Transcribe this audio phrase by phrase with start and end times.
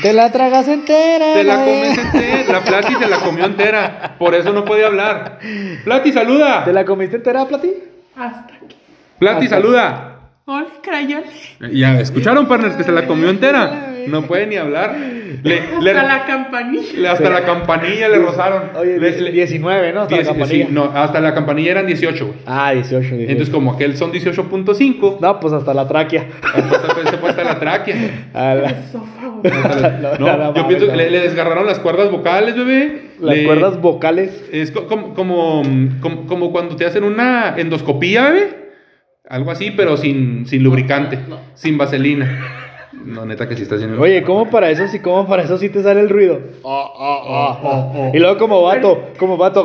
[0.00, 1.34] Te la tragas entera.
[1.34, 2.52] Te la comes entera.
[2.52, 4.14] La Plati se la comió entera.
[4.18, 5.40] Por eso no podía hablar.
[5.82, 6.64] Plati, saluda.
[6.64, 7.74] ¿Te la comiste entera, Plati?
[8.16, 8.76] Hasta aquí.
[9.18, 10.20] Plati, saluda.
[10.44, 11.56] Hola, crayones.
[11.72, 13.87] Ya, ¿escucharon, partners, que se la comió entera?
[14.08, 14.96] No puede ni hablar.
[15.42, 16.92] Le- le- Hasta la campanilla.
[16.98, 18.62] le- hasta la campanilla le rozaron.
[18.76, 20.00] Oye, Le- die- le- 19, ¿no?
[20.02, 20.66] Hasta la campanilla.
[20.66, 22.38] sí, no, hasta la campanilla eran 18, güey.
[22.46, 23.30] Ah, 18, 18.
[23.30, 26.26] Entonces, como aquel son 18.5, No, pues hasta la tráquea.
[27.10, 27.96] se fue hasta la tráquea.
[28.34, 28.74] A la-.
[30.18, 33.02] No, No, yo pienso que le, le desgarraron las cuerdas vocales, bebé.
[33.20, 34.44] Las Le- cuerdas vocales.
[34.52, 35.62] Es co- como, como,
[36.00, 38.58] como, como cuando te hacen una endoscopía, bebé.
[39.28, 41.18] Algo así, pero sin, sin lubricante,
[41.54, 42.40] sin vaselina.
[43.08, 44.00] No, neta que sí está haciendo.
[44.00, 46.38] Oye, ¿cómo para eso sí, cómo para eso sí te sale el ruido?
[46.64, 47.58] Ah, ah, ah,
[47.94, 48.10] ah.
[48.12, 49.62] Y luego como vato, como vato.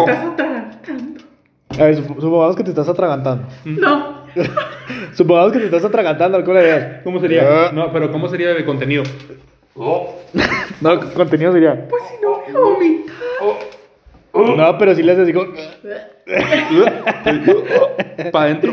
[0.00, 1.20] Estás atragantando.
[1.78, 3.44] A ver, sup- supongamos que te estás atragantando.
[3.64, 4.18] No.
[5.14, 7.00] Supongamos que te estás atragantando, ¿alguna idea?
[7.02, 7.42] ¿Cómo sería?
[7.66, 7.70] Ah.
[7.72, 9.02] No, pero ¿cómo sería de contenido?
[10.80, 11.88] No, contenido sería.
[11.88, 13.14] Pues si no voy a vomitar.
[14.56, 15.48] No, pero sí le haces así como.
[18.32, 18.72] Para adentro.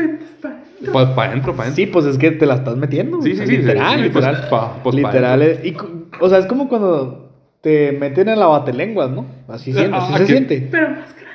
[0.00, 0.80] Es que es.
[0.80, 1.52] Vente, para adentro.
[1.52, 1.74] Para adentro.
[1.74, 3.20] Sí, pues es que te la estás metiendo.
[3.22, 4.48] Sí, o sea, sí, sí, Literal, sí, pues, literal.
[4.50, 5.42] pa- pues, literal.
[5.42, 5.76] es- y
[6.20, 9.26] o sea, es como cuando te meten en la batelenguas, ¿no?
[9.48, 10.68] Así, siente, así Ah, se siente.
[10.70, 11.26] Pero más grande.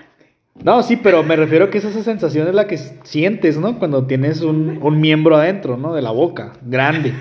[0.64, 3.80] No, sí, pero me refiero que es esa sensación es la que sientes, ¿no?
[3.80, 5.94] Cuando tienes un, un miembro adentro, ¿no?
[5.94, 7.14] De la boca, grande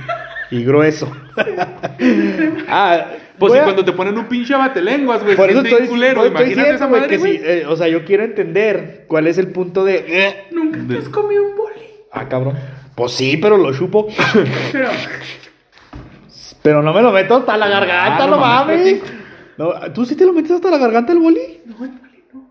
[0.50, 1.10] y grueso.
[2.68, 3.06] ah,
[3.48, 5.34] Pues a- cuando te ponen un pinche batelenguas, güey.
[5.36, 6.24] por eso estoy, culero.
[6.24, 7.38] estoy Imagínate diciendo, esa madre, que güey.
[7.38, 10.04] sí, eh, o sea, yo quiero entender cuál es el punto de...
[10.06, 11.80] eh, Nunca te has comido un boli.
[12.12, 12.56] ah, cabrón.
[12.94, 14.06] Pues sí, pero lo chupo.
[14.72, 14.88] Pero.
[16.62, 19.02] Pero no me lo meto hasta la garganta, Ah, no mames, mames.
[19.56, 21.60] No, ¿Tú sí te lo metes hasta la garganta el boli?
[21.64, 22.50] No, el boli no.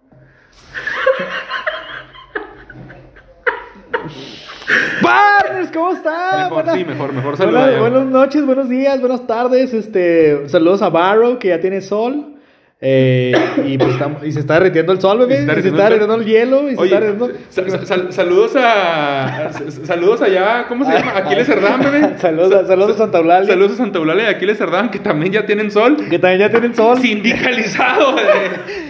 [5.74, 6.38] ¿cómo están?
[6.44, 7.80] Mejor, Buenas- sí, mejor, mejor buenas, saluda ya.
[7.80, 9.74] buenas noches, buenos días, buenas tardes.
[9.74, 12.29] Este, saludos a Barrow, que ya tiene sol.
[12.82, 13.34] Eh,
[13.68, 15.34] y, pues estamos- y se está derritiendo el sol, bebé.
[15.34, 16.70] Y Y se se está está derritiendo el hielo.
[16.70, 17.40] Y se Oye, está derritiendo...
[17.50, 19.50] sal- sal- saludos a.
[19.84, 21.12] Saludos allá, ¿cómo se llama?
[21.18, 22.10] Aquiles Cerdán, bebé.
[22.20, 23.50] Saludos a- saludos a Santa Eulalia.
[23.50, 25.98] Saludos a Santa Eulalia y Aquiles Cerdán, que también ya tienen sol.
[26.10, 26.98] Que también ya tienen sol.
[27.00, 28.16] Sindicalizado.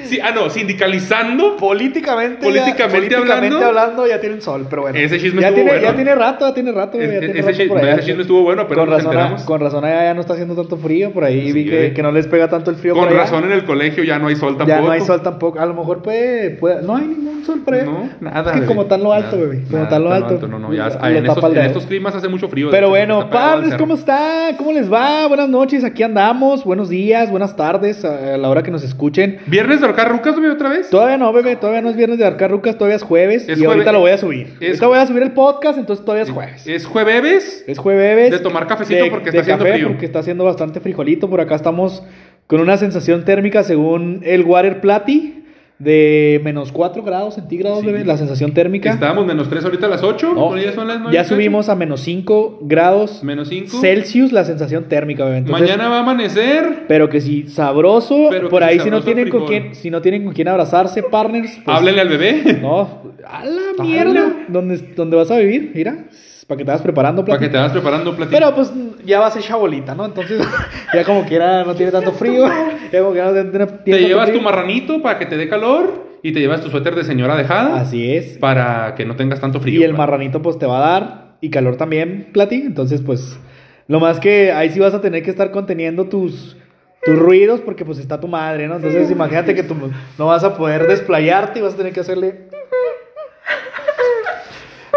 [0.10, 1.56] Sí, ah, no, sindicalizando.
[1.56, 3.66] Políticamente, Políticamente ya, políticamente hablando.
[3.68, 4.98] hablando, ya tienen sol, pero bueno.
[4.98, 5.88] Ese chisme ya estuvo tiene, bueno.
[5.92, 7.00] Ya tiene rato, ya tiene rato.
[7.00, 7.94] Es- ya tiene ese rato chi- por allá.
[7.94, 10.78] ese chisme estuvo bueno, pero con razón, con razón allá ya no está haciendo tanto
[10.78, 11.44] frío por ahí.
[11.46, 13.22] Sí, vi que, que no les pega tanto el frío Con por allá.
[13.22, 14.68] razón en el colegio ya no hay sol tampoco.
[14.68, 15.60] Ya no hay sol tampoco.
[15.60, 17.62] A lo mejor puede, puede- No hay ningún sol.
[17.86, 18.54] No, nada.
[18.54, 19.64] Es que como tan lo alto, bebé.
[19.70, 20.48] Como tan lo alto.
[20.48, 20.90] No, no, ya.
[21.00, 22.70] Ah, en, estos, en climas hace mucho frío.
[22.72, 23.28] Pero bueno,
[23.72, 23.78] cerro.
[23.78, 24.52] ¿cómo está?
[24.58, 25.28] ¿Cómo les va?
[25.28, 26.64] Buenas noches, aquí andamos.
[26.64, 29.40] Buenos días, buenas tardes a la hora que nos escuchen.
[29.48, 30.90] ¿Viernes de ahorcar rucas, bebé, otra vez?
[30.90, 33.44] Todavía no, bebé, todavía no es viernes de Arcar Rucas, todavía es jueves.
[33.48, 34.48] Es y ahorita jueves- lo voy a subir.
[34.60, 36.68] es- ahorita voy a subir el podcast, entonces todavía es jueves.
[36.68, 37.64] ¿Es jueves?
[37.68, 38.32] Es jueves.
[38.32, 39.88] De tomar cafecito porque está haciendo frío.
[39.90, 41.30] Porque está haciendo bastante frijolito.
[41.30, 42.04] Por acá estamos
[42.50, 45.36] con una sensación térmica según el Water Plati
[45.78, 47.86] de menos 4 grados centígrados, Sí.
[47.86, 48.90] bebé, la sensación térmica.
[48.92, 50.34] Estábamos menos 3 ahorita a las 8.
[50.34, 51.36] No, ya son las nueve, ya cacho.
[51.36, 53.80] subimos a menos 5 grados Menos 5.
[53.80, 55.38] Celsius la sensación térmica, bebé.
[55.38, 56.86] Entonces, Mañana va a amanecer.
[56.88, 58.30] Pero que sí, sabroso.
[58.32, 61.04] Pero por ahí sí, si no tienen con quién, si no tienen con quién abrazarse,
[61.04, 62.58] partners, pues, Háblenle al bebé.
[62.62, 64.34] No, a la mierda.
[64.48, 65.72] ¿Dónde, dónde vas a vivir?
[65.76, 66.08] Mira,
[66.50, 68.40] para que te vas preparando, Para que te vas preparando platillo.
[68.40, 68.74] Pero pues
[69.06, 70.06] ya va a ser chabolita, ¿no?
[70.06, 70.42] Entonces,
[70.94, 72.46] ya como quiera no tiene tanto frío.
[72.92, 74.40] Ya como quiera no tiene, tiene te llevas frío.
[74.40, 76.10] tu marranito para que te dé calor.
[76.24, 77.80] Y te llevas tu suéter de señora dejada.
[77.80, 78.40] Así es.
[78.40, 79.80] Para que no tengas tanto frío.
[79.80, 81.36] Y el marranito pues te va a dar.
[81.40, 82.56] Y calor también, Plati.
[82.56, 83.40] Entonces, pues,
[83.88, 86.58] lo más que ahí sí vas a tener que estar conteniendo tus,
[87.04, 88.78] tus ruidos porque pues está tu madre, ¿no?
[88.78, 89.76] Entonces, imagínate que tú
[90.18, 92.50] no vas a poder desplayarte y vas a tener que hacerle...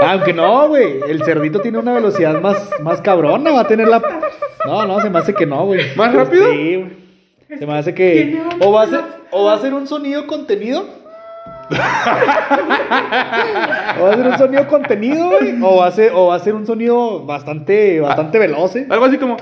[0.03, 1.01] Aunque no, güey.
[1.09, 3.51] El cerdito tiene una velocidad más, más cabrona.
[3.53, 4.03] Va a tener la...
[4.67, 5.95] No, no, se me hace que no, güey.
[5.97, 6.51] ¿Más rápido?
[6.51, 7.03] Sí, güey.
[7.59, 8.41] Se me hace que...
[8.61, 10.87] O va a ser, o va a ser un sonido contenido.
[14.01, 15.63] o va a ser un sonido contenido, güey.
[15.63, 18.87] O va a ser, o va a ser un sonido bastante, bastante veloz, ¿eh?
[18.89, 19.37] Algo así como.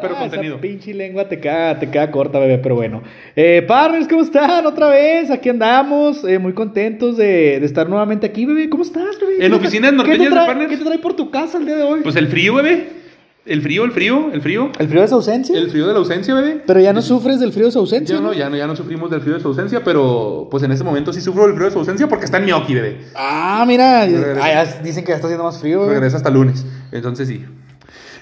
[0.00, 0.54] Pero Ah, contenido.
[0.54, 3.02] Esa pinche lengua te queda, te queda corta, bebé, pero bueno.
[3.36, 4.66] Eh, partners, ¿cómo están?
[4.66, 8.68] Otra vez, aquí andamos, eh, muy contentos de, de estar nuevamente aquí, bebé.
[8.70, 9.34] ¿Cómo estás, bebé?
[9.34, 10.70] En ¿Qué te- Oficinas Norteñas de Partners.
[10.70, 12.00] ¿Qué te trae por tu casa el día de hoy?
[12.02, 13.00] Pues el frío, bebé.
[13.46, 14.70] El frío, el frío, el frío.
[14.78, 15.58] ¿El frío de su ausencia?
[15.58, 16.60] El frío de la ausencia, bebé.
[16.66, 18.14] Pero ya no sufres del frío de su ausencia.
[18.16, 20.70] Ya no, ya no, ya no sufrimos del frío de su ausencia, pero pues en
[20.72, 22.98] este momento sí sufro del frío de su ausencia porque está en Gnocchi, bebé.
[23.16, 24.04] Ah, mira.
[24.04, 24.60] Regresa.
[24.60, 25.94] Ah, dicen que ya está haciendo más frío, bebé.
[25.94, 26.66] Regresa hasta lunes.
[26.92, 27.42] Entonces sí.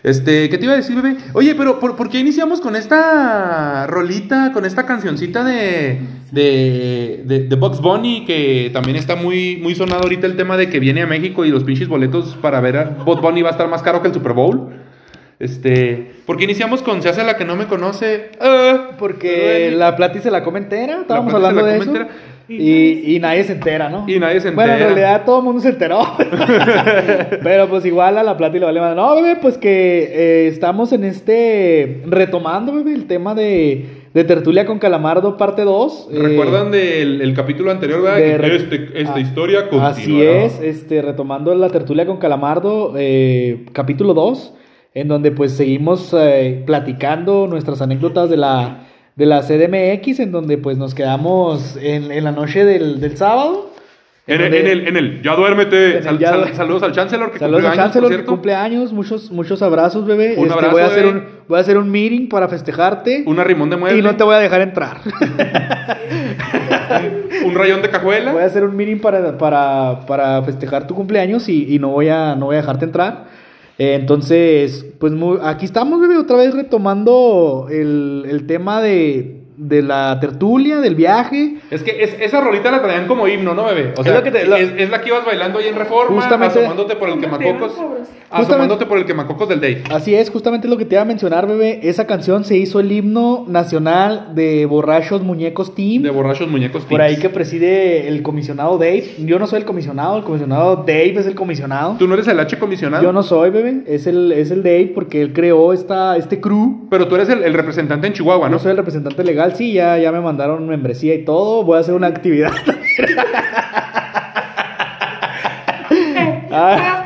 [0.02, 1.16] Este, ¿qué te iba a decir, bebé?
[1.32, 5.98] Oye, pero ¿por, por qué iniciamos con esta rolita, con esta cancioncita de,
[6.30, 8.24] de, de, de Bugs Bunny?
[8.24, 11.50] Que también está muy, muy sonado ahorita el tema de que viene a México y
[11.50, 14.14] los pinches boletos para ver a Bugs Bunny va a estar más caro que el
[14.14, 14.70] Super Bowl.
[15.40, 18.30] Este, ¿por qué iniciamos con Se hace la que no me conoce?
[18.40, 21.84] Ah, Porque la plati se la come entera, estábamos hablando la de eso.
[21.84, 22.08] entera.
[22.48, 24.04] Y, y nadie se entera, ¿no?
[24.08, 24.94] Y nadie se Bueno, en entera.
[24.94, 26.00] realidad todo el mundo se enteró.
[27.42, 28.96] Pero pues igual a la plati le vale más.
[28.96, 32.02] No, bebé, pues que eh, estamos en este.
[32.06, 36.08] Retomando, bebé, el tema de, de Tertulia con Calamardo, parte 2.
[36.12, 38.16] eh, ¿Recuerdan del el capítulo anterior, verdad?
[38.16, 39.88] de este- esta Ah, historia continúa.
[39.88, 44.54] Así es, este, retomando la tertulia con Calamardo, eh, capítulo 2,
[44.94, 46.14] en donde pues seguimos
[46.66, 48.87] platicando nuestras anécdotas de la,
[49.18, 53.66] de la CDMX, en donde pues nos quedamos en, en la noche del, del sábado.
[54.28, 56.02] En el, en el, en el, ya duérmete.
[56.02, 59.30] Sal- ya sal- duer- saludos al Chancellor que Saludos al Chancellor que cumple años, muchos,
[59.30, 60.34] muchos abrazos, bebé.
[60.36, 63.40] Un Este, abrazo, voy, a hacer un, voy a hacer un meeting para festejarte Un
[63.40, 63.98] arrimón de mueble.
[63.98, 64.98] y no te voy a dejar entrar.
[67.44, 68.32] Un rayón de cajuela.
[68.32, 72.08] Voy a hacer un meeting para, para, para festejar tu cumpleaños y, y no, voy
[72.08, 73.24] a, no voy a dejarte entrar.
[73.78, 80.94] Entonces, pues aquí estamos, bebé, otra vez retomando el tema de, de la tertulia, del
[80.94, 81.56] viaje.
[81.70, 83.92] Es que es- esa rolita la traían como himno, ¿no, bebé?
[83.96, 85.74] O Es sea, lo que te- lo- es, es la que ibas bailando ahí en
[85.76, 87.72] Reforma, Justamente- asomándote por el quemacocos.
[88.30, 89.82] Asomándote por el quemacocos del Day.
[89.90, 91.80] Así es, justamente lo que te iba a mencionar, bebé.
[91.82, 96.02] Esa canción se hizo el himno nacional de Borrachos Muñecos Team.
[96.02, 97.14] De borrachos muñecos por teams.
[97.16, 99.14] ahí que preside el comisionado Dave.
[99.18, 101.96] Yo no soy el comisionado, el comisionado Dave es el comisionado.
[101.98, 103.02] ¿Tú no eres el H comisionado?
[103.02, 103.82] Yo no soy, bebé.
[103.86, 106.86] Es el, es el Dave porque él creó esta, este crew.
[106.90, 108.56] Pero tú eres el, el representante en Chihuahua, ¿no?
[108.56, 111.64] No soy el representante legal, sí, ya, ya me mandaron membresía y todo.
[111.64, 112.52] Voy a hacer una actividad.
[116.50, 117.04] Ah,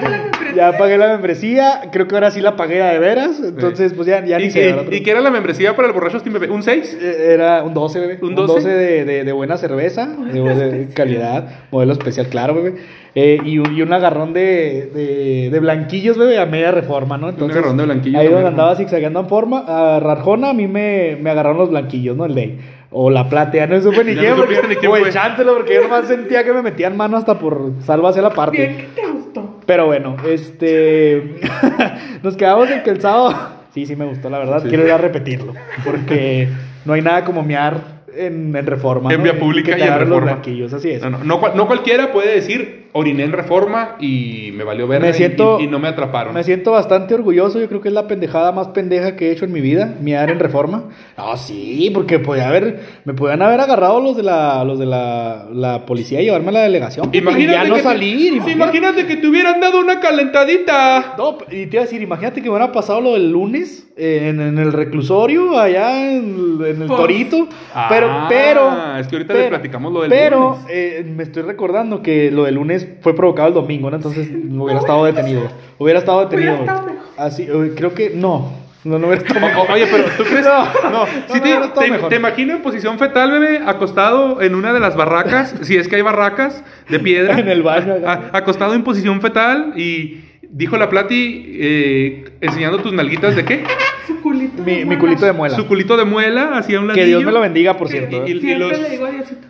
[0.55, 4.07] ya pagué la membresía, creo que ahora sí la pagué a de veras, entonces pues
[4.09, 4.61] ya, ya ni ¿Y, sé.
[4.61, 4.93] qué, ¿verdad?
[4.93, 6.51] ¿Y qué era la membresía para el borrachos team, bebé?
[6.51, 6.99] ¿Un 6?
[7.01, 8.19] Eh, Era un 12, bebé.
[8.23, 8.53] ¿Un Un 12?
[8.55, 12.75] 12, de, de, de buena cerveza, de, calidad, modelo especial, claro, bebé.
[13.15, 17.29] Eh, y, un, y un agarrón de, de, de blanquillos, bebé, a media reforma, ¿no?
[17.29, 21.19] Entonces, agarrón de blanquillos Ahí donde andaba zigzagueando en forma, a Rarjona a mí me,
[21.21, 22.25] me agarraron los blanquillos, ¿no?
[22.25, 22.59] El de
[22.91, 25.75] O la platea, no supe ni Ya quién, no porque- ni quién o el porque
[25.75, 28.57] yo nomás sentía que me metían mano hasta por salvo hacia la parte.
[28.57, 29.07] Bien, ¿qué te
[29.41, 29.61] gustó?
[29.67, 31.41] Pero bueno, este.
[32.23, 33.35] Nos quedamos en que el sábado.
[33.75, 34.63] Sí, sí me gustó, la verdad.
[34.63, 34.69] Sí.
[34.69, 35.55] Quiero ir a repetirlo.
[35.85, 36.49] Porque
[36.85, 39.11] no hay nada como mear en, en reforma.
[39.11, 39.25] En ¿no?
[39.25, 40.41] vía pública y en Reforma.
[40.75, 41.03] así es.
[41.03, 45.01] No, no, no, cual- no cualquiera puede decir oriné en reforma y me valió ver
[45.01, 46.35] Me siento- y, y no me atraparon.
[46.35, 47.59] Me siento bastante orgulloso.
[47.59, 49.95] Yo creo que es la pendejada más pendeja que he hecho en mi vida.
[50.03, 50.85] Miar en reforma.
[51.17, 52.81] No, sí, porque podía haber.
[53.05, 56.53] Me podían haber agarrado los de la, los de la, la policía y llevarme a
[56.53, 57.09] la delegación.
[57.13, 58.35] Y ya no que salir.
[58.35, 58.53] imagínate.
[58.53, 59.99] imagínate que te hubieran dado una
[60.43, 61.15] calentadita.
[61.17, 64.41] No, y te iba a decir, imagínate que me hubiera pasado lo del lunes en,
[64.41, 67.49] en el reclusorio, allá en, en el Pues- Torito.
[67.75, 68.99] Ah, pero, pero.
[68.99, 70.67] es que ahorita les platicamos lo del Pero lunes.
[70.71, 73.97] eh, me estoy recordando que lo del lunes fue provocado el domingo, ¿no?
[73.97, 75.43] Entonces hubiera estado detenido.
[75.79, 76.55] Hubiera estado detenido.
[76.55, 76.93] Hubiera estado.
[77.17, 78.61] Así, eh, creo que no.
[78.85, 80.45] No, no hubiera estado Oye, pero ¿tú crees?
[80.45, 82.09] No, No, no, sí no, te, no, te- mejor.
[82.09, 85.97] te imagino en posición fetal, bebé, acostado en una de las barracas, si es que
[85.97, 87.39] hay barracas de piedra.
[87.39, 88.31] En el baño, acá.
[88.33, 93.63] A- acostado en posición fetal y dijo la Plati eh, enseñando tus nalguitas de qué?
[94.07, 94.63] Su culito.
[94.65, 95.55] Mi, de mi culito de muela.
[95.55, 97.27] Su culito de muela, hacia un Que Dios ladillo.
[97.27, 98.27] me lo bendiga, por cierto.
[98.27, 99.47] Y- y- Siempre los- le digo a Diosito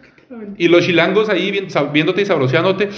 [0.59, 2.89] Y los chilangos ahí viéndote y sabroseándote.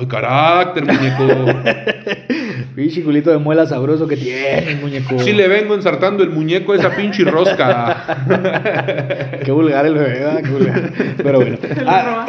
[0.00, 1.26] ¡Ay, carácter, muñeco!
[2.74, 5.18] Pinche culito de muela sabroso que tienes, muñeco.
[5.20, 8.16] Sí le vengo ensartando el muñeco a esa pinche rosca.
[9.44, 10.42] Qué vulgar el bebé, ¿verdad?
[10.42, 10.90] Qué vulgar.
[11.22, 11.56] Pero bueno.
[11.86, 12.26] Ah,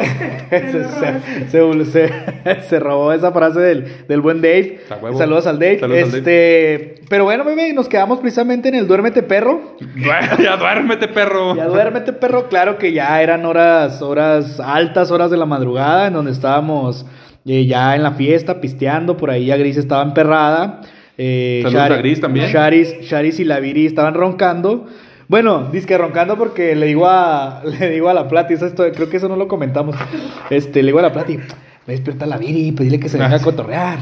[0.50, 0.88] se, lo
[1.50, 1.84] se- robaste.
[1.84, 2.10] se-
[2.54, 4.80] se- se robó esa frase del, del buen Dave.
[5.18, 5.80] Saludos al Dave.
[5.80, 9.76] Saludos al este, Pero bueno, bebé, nos quedamos precisamente en el Duérmete Perro.
[10.40, 11.56] ya duérmete, perro.
[11.56, 12.48] Ya duérmete, perro.
[12.48, 17.06] Claro que ya eran horas, horas altas, horas de la madrugada, en donde estábamos
[17.44, 19.16] eh, ya en la fiesta, pisteando.
[19.16, 20.80] Por ahí ya Gris estaba emperrada.
[21.18, 22.50] Eh, Saludos a Gris también.
[22.50, 24.86] Charis, Charis y la Viri estaban roncando.
[25.28, 29.08] Bueno, que roncando porque le digo a, le digo a la Plati, eso esto, creo
[29.08, 29.96] que eso no lo comentamos.
[30.50, 33.42] Este, le digo a la Plati, me despierta la Viri, pedile que se venga a
[33.42, 33.98] cotorrear.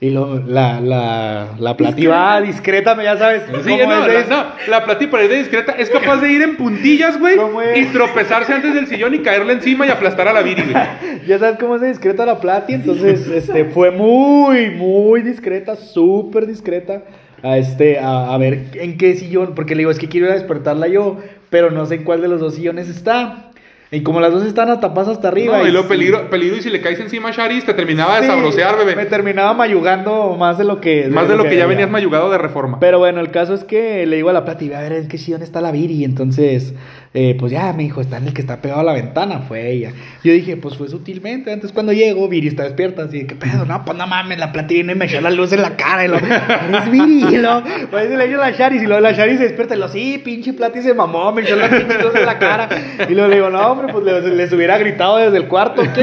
[0.00, 3.42] Y lo, la, la, la Plati va discreta, ya sabes.
[3.64, 6.56] Sí, no, es no, la Plati para ir de discreta es capaz de ir en
[6.56, 7.36] puntillas, güey,
[7.74, 10.76] y tropezarse antes del sillón y caerle encima y aplastar a la Viri, güey.
[11.26, 16.46] Ya sabes cómo es de discreta la Plati, entonces este, fue muy, muy discreta, súper
[16.46, 17.02] discreta.
[17.42, 20.32] A, este, a, a ver en qué sillón, porque le digo, es que quiero ir
[20.32, 21.18] a despertarla yo,
[21.50, 23.47] pero no sé en cuál de los dos sillones está.
[23.90, 25.58] Y como las dos estaban tapadas hasta arriba.
[25.58, 28.16] No, y luego sí, peligro, peligro y si le caes encima a Charis te terminaba
[28.16, 29.06] de sí, sabrosear, Me bebé.
[29.06, 31.08] terminaba mayugando más de lo que.
[31.08, 32.78] Más de lo que ya venías mayugado de reforma.
[32.80, 35.08] Pero bueno, el caso es que le digo a la plata y a ver, es
[35.08, 36.04] que sí, ¿dónde está la Viri?
[36.04, 36.74] Entonces,
[37.14, 39.70] eh, pues ya me dijo, está en el que está pegado a la ventana, fue
[39.70, 39.92] ella.
[40.22, 41.50] Yo dije, pues fue sutilmente.
[41.50, 43.64] Antes cuando llego, Viri está despierta, así, ¿qué pedo?
[43.64, 46.04] No, pues no mames, la plata viene y me echó la luz en la cara.
[46.04, 47.24] Y lo, eres Viri.
[47.34, 49.88] Y lo, pues le a la Charis y luego la Charis se despierta y lo,
[49.88, 52.68] sí, pinche plata y se mamó, me echó la pinche luz en la cara.
[53.08, 55.82] Y luego le digo, no, hombre, pues les, les hubiera gritado desde el cuarto.
[55.94, 56.02] ¿qué?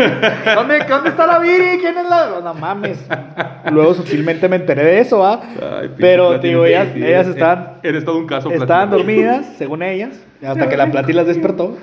[0.55, 1.77] ¿Dónde, ¿Dónde está la Viri?
[1.79, 2.41] ¿Quién es la.?
[2.43, 2.97] No, mames.
[3.71, 5.41] Luego sutilmente me enteré de eso, ¿ah?
[5.97, 10.67] Pero, digo, ellas, ellas eh, estaban Eres todo un caso, Estaban dormidas, según ellas, hasta
[10.67, 11.77] que la Plati las despertó.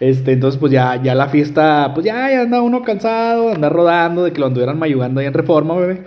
[0.00, 4.24] Este, entonces, pues ya, ya la fiesta, pues ya, ya anda uno cansado, anda rodando,
[4.24, 6.02] de que lo anduvieran mayugando ahí en reforma, bebé.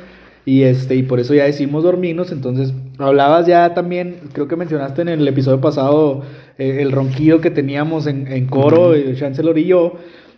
[0.45, 2.31] Y este, y por eso ya decidimos dormirnos.
[2.31, 6.23] Entonces, hablabas ya también, creo que mencionaste en el episodio pasado
[6.57, 9.93] eh, el ronquido que teníamos en, en coro, el Chancellor y yo.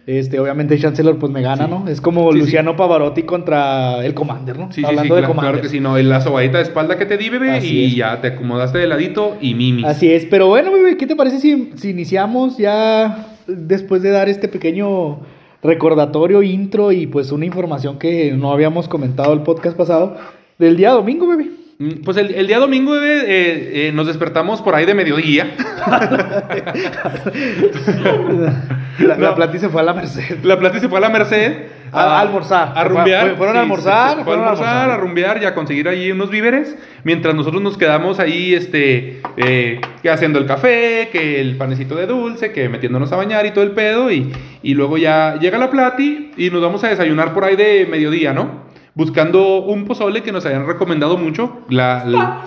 [0.08, 1.70] Este, obviamente Chancellor pues me gana, Sí.
[1.72, 1.88] ¿no?
[1.88, 2.46] Es como Sí, sí.
[2.46, 4.72] Luciano Pavarotti contra el Commander, ¿no?
[4.72, 5.52] Sí, Hablando sí, de claro, Commander.
[5.54, 7.96] claro que sí, no, la sobadita de espalda que te di, bebé, Así y es.
[7.96, 9.86] ya te acomodaste de ladito y mimis.
[9.86, 14.28] Así es, pero bueno, bebé, ¿qué te parece si, si iniciamos ya después de dar
[14.28, 15.20] este pequeño
[15.62, 20.18] recordatorio, intro y pues una información que no habíamos comentado el podcast pasado
[20.58, 21.52] del día domingo, bebé?
[21.82, 25.52] Mm, Pues el, el día domingo, eh, eh, nos despertamos por ahí de mediodía.
[29.00, 29.36] La, la No.
[29.36, 30.44] Plati se fue a la Merced.
[30.44, 31.54] La plata se fue a la Merced.
[31.94, 32.74] A- a almorzar.
[32.76, 33.28] A rumbear.
[33.30, 34.92] Fue- fueron a almorzar, fueron a almorzar, almorzar.
[34.92, 36.76] a rumbear y a conseguir allí unos víveres.
[37.04, 42.52] Mientras nosotros nos quedamos ahí, este, eh, haciendo el café, que el panecito de dulce,
[42.52, 44.12] que metiéndonos a bañar y todo el pedo.
[44.12, 47.88] Y, y luego ya llega la plati y nos vamos a desayunar por ahí de
[47.90, 48.71] mediodía, ¿no?
[48.94, 51.60] Buscando un pozole que nos habían recomendado mucho.
[51.70, 52.46] La, la-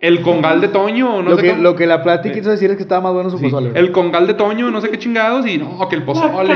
[0.00, 2.34] el congal de Toño, o no lo, sé que, cómo- lo que la Plati Sí.
[2.36, 3.72] quiso decir es que estaba más bueno su Sí, pozole.
[3.74, 6.54] el congal de Toño, no sé qué chingados, y no, que el pozole,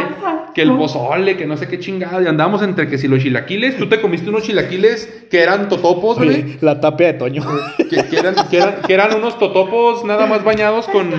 [0.55, 3.77] que el pozole, que no sé qué chingados, y andábamos entre que si los chilaquiles,
[3.79, 7.43] tú te comiste unos chilaquiles que eran totopos, güey, la tapia de Toño.
[7.79, 11.11] que, que eran, que, eran, que eran unos totopos nada más bañados con,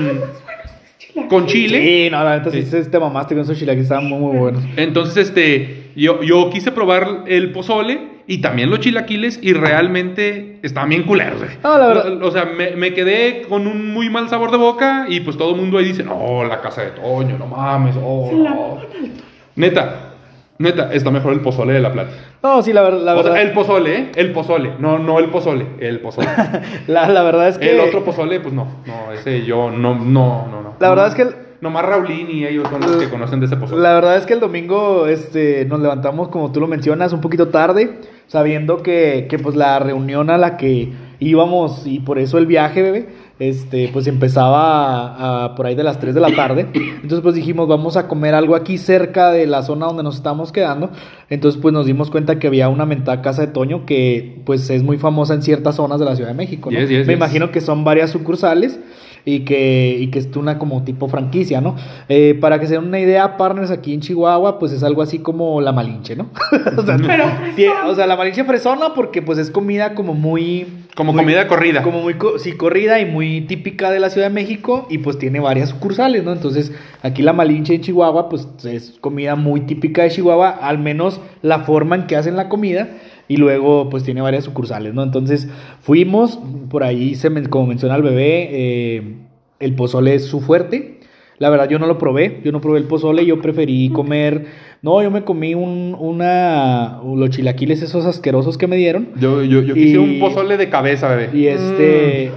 [1.28, 1.82] con chile.
[2.06, 2.84] Sí, no, la neta sí, Sí.
[2.84, 4.64] sí te mamaste con esos chilaquiles, estaban muy, muy buenos.
[4.78, 10.90] Entonces, este, yo, yo quise probar el pozole y también los chilaquiles y realmente estaban
[10.90, 11.52] bien culeros, güey.
[11.64, 14.58] No, la verdad- O, o sea, me, me quedé con un muy mal sabor de
[14.58, 17.96] boca y pues todo el mundo ahí dice, no, la casa de Toño, no mames,
[18.02, 18.78] oh, no".
[19.56, 20.14] Neta,
[20.58, 22.12] neta, está mejor el pozole de la plata.
[22.42, 23.34] No, sí, la, ver- la o verdad.
[23.34, 24.12] sea, el pozole, ¿eh?
[24.16, 26.28] El pozole, no, no el pozole, el pozole.
[26.88, 27.72] la, la verdad es que.
[27.74, 30.74] el otro pozole, pues no, no, ese yo, no, no, no, no.
[30.80, 33.56] La verdad es que el- Nomás Raulín y ellos son los que conocen de ese
[33.56, 33.82] pozole.
[33.82, 37.48] La verdad es que el domingo este, nos levantamos, como tú lo mencionas, un poquito
[37.48, 42.46] tarde, sabiendo que, que, pues la reunión a la que íbamos y por eso el
[42.48, 43.08] viaje, bebé,
[43.40, 46.68] este, pues empezaba a- a por ahí de las 3 de la tarde.
[46.74, 50.52] Entonces pues dijimos, vamos a comer algo aquí cerca de la zona donde nos estamos
[50.52, 50.90] quedando.
[51.30, 54.84] Entonces pues nos dimos cuenta que había una mentada casa de Toño que pues es
[54.84, 56.70] muy famosa en ciertas zonas de la Ciudad de México.
[56.72, 56.78] ¿no?
[56.80, 57.18] Yes, yes, Me yes.
[57.18, 58.80] imagino que son varias sucursales
[59.26, 61.76] y que, y que es una como tipo franquicia, ¿no?
[62.10, 65.20] Eh, para que se den una idea, partners aquí en Chihuahua, pues es algo así
[65.20, 66.30] como la Malinche, ¿no?
[66.78, 67.26] o, sea, Pero
[67.88, 70.68] o sea, la Malinche fresona porque pues es comida como muy...
[70.96, 71.82] Como muy- comida corrida.
[71.84, 75.40] Como muy, sí, corrida y muy típica de la Ciudad de México y pues tiene
[75.40, 76.34] varias sucursales, ¿no?
[76.34, 81.20] Entonces, aquí la Malinche en Chihuahua, pues es comida muy típica de Chihuahua, al menos
[81.42, 82.90] la forma en que hacen la comida
[83.28, 85.04] y luego pues tiene varias sucursales, ¿no?
[85.04, 85.48] Entonces,
[85.82, 86.40] fuimos,
[86.70, 89.16] por ahí, se como menciona el bebé, eh,
[89.60, 91.00] el pozole es su fuerte.
[91.40, 94.46] La verdad, yo no lo probé, yo no probé el pozole, yo preferí comer,
[94.82, 99.10] no, yo me comí un, una, los chilaquiles esos asquerosos que me dieron.
[99.20, 101.38] Yo, yo, yo quise Y- un pozole de cabeza, bebé.
[101.38, 102.32] Y este.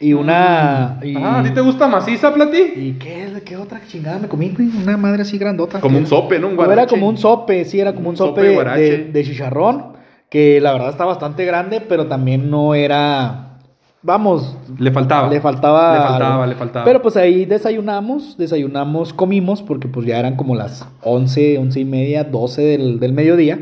[0.00, 0.98] Y una.
[1.02, 2.58] Y, Ah, ¿a ti te gusta maciza, Plati?
[2.58, 4.68] ¿Y qué, qué otra chingada me comí, güey?
[4.82, 5.80] Una madre así grandota.
[5.80, 6.48] Como un sope, ¿no?
[6.48, 8.54] Un No, era como un sope, sí, era como un Un sope, sope de de,
[8.54, 8.82] guarache.
[8.82, 9.95] de- de chicharrón.
[10.36, 13.56] Que la verdad está bastante grande, pero también no era.
[14.02, 15.30] Vamos, Le faltaba.
[15.30, 15.94] le faltaba.
[15.94, 16.46] Le faltaba, algo.
[16.46, 16.84] le faltaba.
[16.84, 21.84] Pero pues ahí desayunamos, desayunamos, comimos, porque pues ya eran como las 11, 11 y
[21.86, 23.60] media, 12 del, del mediodía.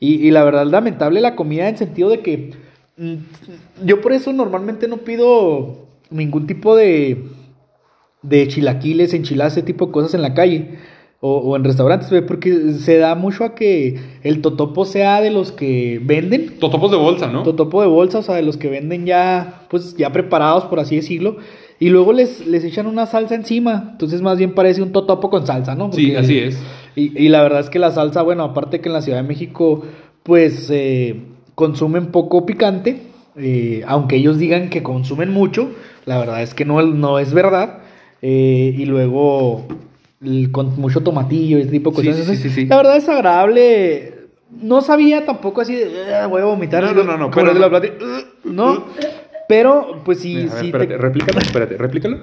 [0.00, 2.50] Y, y la verdad, lamentable la comida en sentido de que
[2.98, 3.14] mm,
[3.86, 7.24] yo por eso normalmente no pido ningún tipo de,
[8.20, 10.76] de chilaquiles, enchiladas, ese tipo de cosas en la calle
[11.24, 15.30] o, o en restaurantes, güey, porque se da mucho a que el totopo sea de
[15.30, 17.44] los que venden Totopos de bolsa, ¿no?
[17.44, 20.96] totopo de bolsa, o sea, de los que venden ya, pues ya preparados, por así
[20.96, 21.36] decirlo,
[21.78, 25.46] y luego les, les echan una salsa encima, entonces más bien parece un totopo con
[25.46, 25.92] salsa, ¿no?
[25.92, 26.60] Sí, así es.
[26.96, 29.28] Y, y la verdad es que la salsa, bueno, aparte que en la Ciudad de
[29.28, 29.84] México,
[30.24, 31.20] pues eh,
[31.54, 33.00] consumen poco picante,
[33.36, 35.70] eh, aunque ellos digan que consumen mucho,
[36.04, 37.78] la verdad es que no, no es verdad,
[38.22, 39.66] eh, y luego
[40.52, 42.14] con mucho tomatillo y este tipo de cosas.
[42.14, 42.66] sí, Entonces, sí, sí.
[42.66, 44.14] La verdad es agradable.
[44.60, 46.82] No sabía tampoco así de "Ah, voy a vomitar.
[46.84, 47.78] No, no, no, no, pero de la no.
[47.78, 47.92] plati-
[48.44, 48.84] No,
[49.48, 50.66] pero pues sí, A ver, sí.
[50.66, 52.18] espérate, te- replícalo, espérate, replícalo.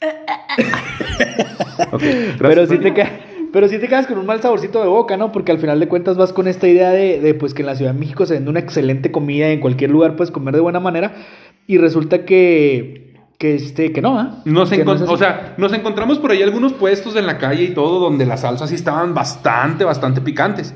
[1.92, 2.36] Ok, gracias.
[2.38, 2.92] pero sí te
[3.52, 5.30] pero sí te quedas con un mal saborcito de boca, ¿no?
[5.30, 7.76] Porque al final de cuentas vas con esta idea de, de, pues que en la
[7.76, 10.60] Ciudad de México se vende una excelente comida y en cualquier lugar puedes comer de
[10.60, 11.12] buena manera
[11.66, 13.11] y resulta que
[13.42, 14.36] que este que no, ¿ah?
[14.44, 15.12] Nos Que no encon- es así.
[15.12, 18.42] o sea, nos encontramos por ahí algunos puestos en la calle y todo donde las
[18.42, 20.72] salsas sí estaban bastante, bastante picantes.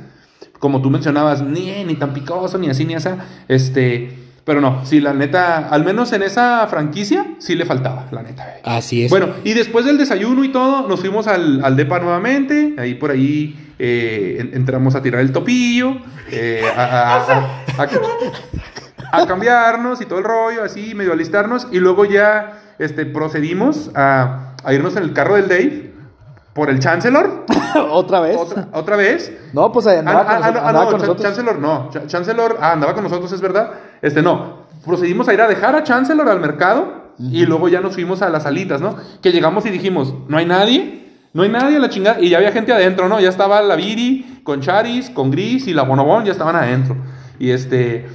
[0.58, 3.10] Como tú mencionabas, ni, ni tan picoso, ni así, ni así.
[3.46, 4.10] Este,
[4.44, 8.42] pero no, sí, la neta, al menos en esa franquicia, sí le faltaba, la neta.
[8.44, 8.76] güey.
[8.76, 9.10] así es.
[9.10, 12.74] Bueno, y después del desayuno y todo, nos fuimos al, al DEPA nuevamente.
[12.78, 15.98] Ahí por ahí eh, en- entramos a tirar el topillo,
[16.32, 17.88] eh, a, a- a-
[19.22, 21.66] a- cambiarnos y todo el rollo, así, medio alistarnos.
[21.72, 25.92] Y luego ya este, procedimos a, a irnos en el carro del Dave
[26.54, 27.44] por el Chancellor,
[27.90, 28.36] otra vez.
[28.38, 29.30] otra, otra vez.
[29.52, 31.22] No, pues andaba, Ah, con, ah, nosotros, ah, andaba no, con nosotros.
[31.26, 31.90] Chancellor no.
[31.90, 33.70] Ch- Chancellor ah, andaba con nosotros, es verdad.
[34.00, 34.64] Este no.
[34.84, 38.28] Procedimos a ir a dejar a Chancellor al mercado y luego ya nos fuimos a
[38.28, 38.96] las salitas, ¿no?
[39.22, 42.20] Que llegamos y dijimos, no hay nadie, no hay nadie a la chingada.
[42.20, 43.18] Y ya había gente adentro, ¿no?
[43.20, 46.96] Ya estaba la Viri con Charis, con Gris y la Bonobón, ya estaban adentro.
[47.38, 48.06] Y este,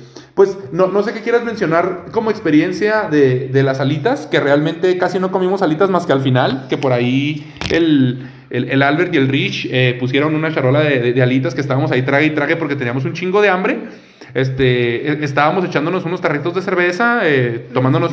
[0.41, 4.97] pues no, no sé qué quieras mencionar como experiencia de, de las alitas, que realmente
[4.97, 9.13] casi no comimos alitas más que al final, que por ahí el, el, el Albert
[9.13, 12.25] y el Rich eh, pusieron una charola de, de- de alitas que estábamos ahí trague
[12.25, 13.81] y trague porque teníamos un chingo de hambre.
[14.33, 18.11] Este, eh, estábamos echándonos unos tarritos de cerveza, eh, tomándonos,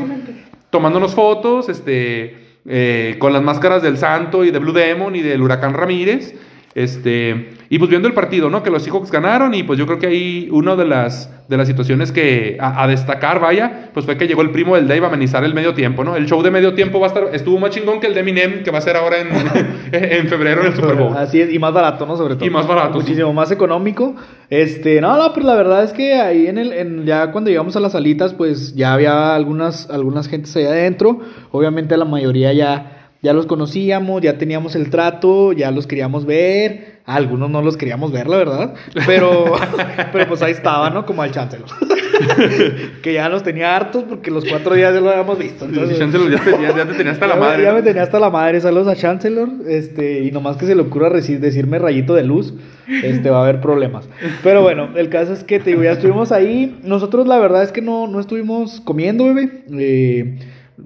[0.69, 5.41] tomándonos fotos, este, eh, con las máscaras del Santo y de Blue Demon y del
[5.41, 6.35] Huracán Ramírez.
[6.75, 8.63] Este, y pues viendo el partido, ¿no?
[8.63, 11.67] Que los Seahawks ganaron y pues yo creo que ahí una de las, de las
[11.67, 15.09] situaciones que a, a destacar, vaya, pues fue que llegó el primo del Dave a
[15.09, 16.15] amenizar el medio tiempo, ¿no?
[16.15, 18.63] El show de medio tiempo va a estar, estuvo más chingón que el de Eminem
[18.63, 19.29] que va a ser ahora en,
[19.93, 21.17] en febrero en el Super Bowl.
[21.17, 22.17] Así es, y más barato, ¿no?
[22.17, 22.45] Sobre todo.
[22.45, 24.15] Y más barato, Muchísimo más económico.
[24.51, 27.77] Este, no, no, pero la verdad es que ahí en el, en, ya cuando llegamos
[27.77, 31.21] a las salitas, pues ya había algunas, algunas gentes allá adentro.
[31.51, 36.99] Obviamente la mayoría ya, ya los conocíamos, ya teníamos el trato, ya los queríamos ver.
[37.05, 38.75] A algunos no los queríamos ver, la verdad.
[39.07, 39.55] Pero,
[40.13, 41.07] pero pues ahí estaba, ¿no?
[41.07, 41.67] Como al Chancellor.
[43.03, 45.65] que ya los tenía hartos porque los cuatro días ya lo habíamos visto.
[45.65, 47.63] Entonces, Chancellor, ya te, ya- ya te tenía hasta la ya madre.
[47.63, 48.61] Ya me tenía hasta la madre.
[48.61, 49.49] Saludos a Chancellor.
[49.67, 52.55] Este, y nomás que se le ocurra decirme rayito de luz,
[53.03, 54.09] este, va a haber problemas.
[54.43, 56.79] Pero bueno, el caso es que te digo, ya estuvimos ahí.
[56.83, 59.63] Nosotros la verdad es que no, no estuvimos comiendo, bebé.
[59.79, 60.39] Eh,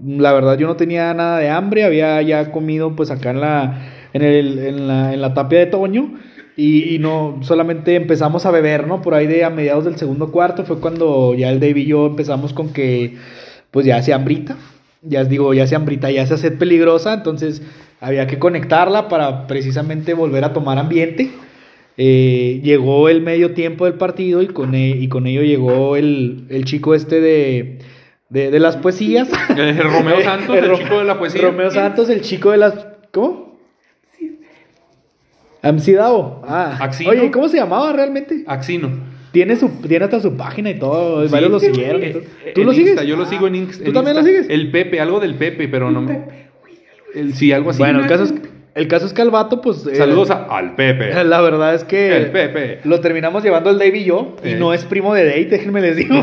[0.06, 1.84] la verdad yo no tenía nada de hambre.
[1.84, 5.66] Había ya comido pues acá en la, en el, en la, en la tapia de
[5.66, 6.14] Toño.
[6.56, 9.00] Y, y no, solamente empezamos a beber, ¿no?
[9.00, 12.06] Por ahí de a mediados del segundo cuarto fue cuando ya el Dave y yo
[12.06, 13.16] empezamos con que,
[13.70, 14.56] pues ya se hambrita.
[15.00, 17.62] Ya digo, ya se hambrita, ya se sed peligrosa, entonces
[18.00, 21.30] había que conectarla para precisamente volver a tomar ambiente.
[21.96, 26.44] Eh, llegó el medio tiempo del partido y con, e- y con ello llegó el,
[26.50, 27.78] el chico este de,
[28.32, 29.28] de, de las poesías.
[29.48, 31.42] Romeo Santos, el chico de la poesía.
[31.42, 32.86] Romeo Santos, el chico de las...
[33.12, 33.58] ¿Cómo?
[35.60, 36.42] Amcidao.
[36.46, 36.78] Ah.
[36.80, 37.10] Axino.
[37.10, 38.42] Oye, ¿cómo se llamaba realmente?
[38.46, 38.90] Axino.
[39.32, 41.26] Tiene, su, tiene hasta su página y todo.
[41.26, 42.02] Sí, varios lo siguieron.
[42.54, 43.00] ¿Tú lo sigues?
[43.06, 43.84] Yo lo Ah, sigo en Insta.
[43.84, 44.46] ¿Tú también lo sigues?
[44.48, 46.24] El Pepe, algo del Pepe, pero no me.
[47.14, 47.78] El, sí, algo así.
[47.78, 48.34] Bueno, el caso es,
[48.74, 49.86] el caso es que al vato, pues.
[49.86, 51.12] eh, Saludos a- al Pepe.
[51.24, 52.16] La verdad es que.
[52.16, 52.80] El Pepe.
[52.84, 54.36] Lo terminamos llevando el Dave y yo.
[54.44, 56.14] Y no es primo de Dave, déjenme les digo.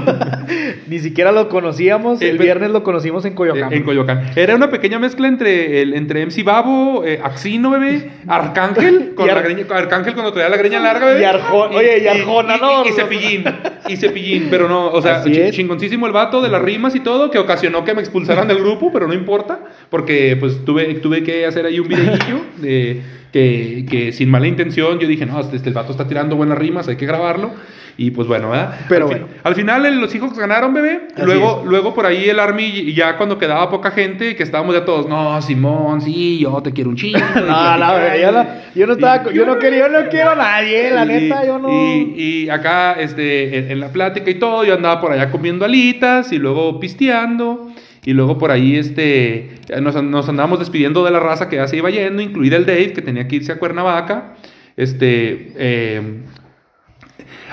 [0.87, 2.21] Ni siquiera lo conocíamos.
[2.21, 3.71] Eh, el viernes lo conocimos en Coyoacán.
[3.71, 4.31] Eh, En Coyoacán.
[4.35, 9.65] Era una pequeña mezcla entre, el, entre MC Babo, Axino, bebé, Arcángel, con Ar- greña,
[9.69, 11.21] Arcángel cuando traía la greña larga, bebé.
[11.21, 12.91] Y Arjona, oye, y Arjona, y, no, Y.
[12.93, 13.43] Cepillín,
[13.87, 15.55] y Cepillín, pero no, o sea, es.
[15.55, 18.91] chingoncísimo el vato de las rimas y todo, que ocasionó que me expulsaran del grupo,
[18.91, 19.59] pero no importa,
[19.89, 24.99] porque pues tuve, tuve que hacer ahí un videillo de, que, que sin mala intención
[24.99, 27.51] yo dije, no, este, este, el vato está tirando buenas rimas, hay que grabarlo.
[27.97, 28.79] Y pues bueno, ¿verdad?
[28.87, 29.37] Pero al, fin- bueno.
[29.43, 31.01] al final el- los hijos ganaron, bebé.
[31.17, 31.69] Así Luego, es.
[31.69, 35.41] luego por ahí el Army, ya cuando quedaba poca gente, que estábamos ya todos, no,
[35.41, 37.19] Simón, sí, yo te quiero un chingo.
[37.35, 37.93] No, la platicando".
[37.95, 40.91] verdad, yo no, yo no estaba, Y- yo no quería, yo no quiero a nadie,
[40.91, 41.67] la y- neta, yo no.
[41.69, 42.13] Y,
[42.45, 46.31] y acá, este, en, en la plática y todo, yo andaba por allá comiendo alitas
[46.31, 47.67] y luego pisteando.
[48.05, 49.49] Y luego por ahí, este,
[49.81, 52.93] nos, nos andábamos despidiendo de la raza que ya se iba yendo, incluida el Dave,
[52.93, 54.35] que tenía que irse a Cuernavaca.
[54.77, 56.01] Este, eh,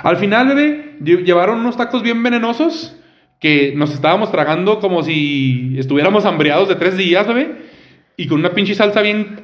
[0.02, 2.96] al final, bebé, lle- llevaron unos tacos bien venenosos
[3.40, 7.52] que nos estábamos tragando como si estuviéramos hambreados de tres días, bebé.
[8.16, 9.40] Y con una pinche salsa bien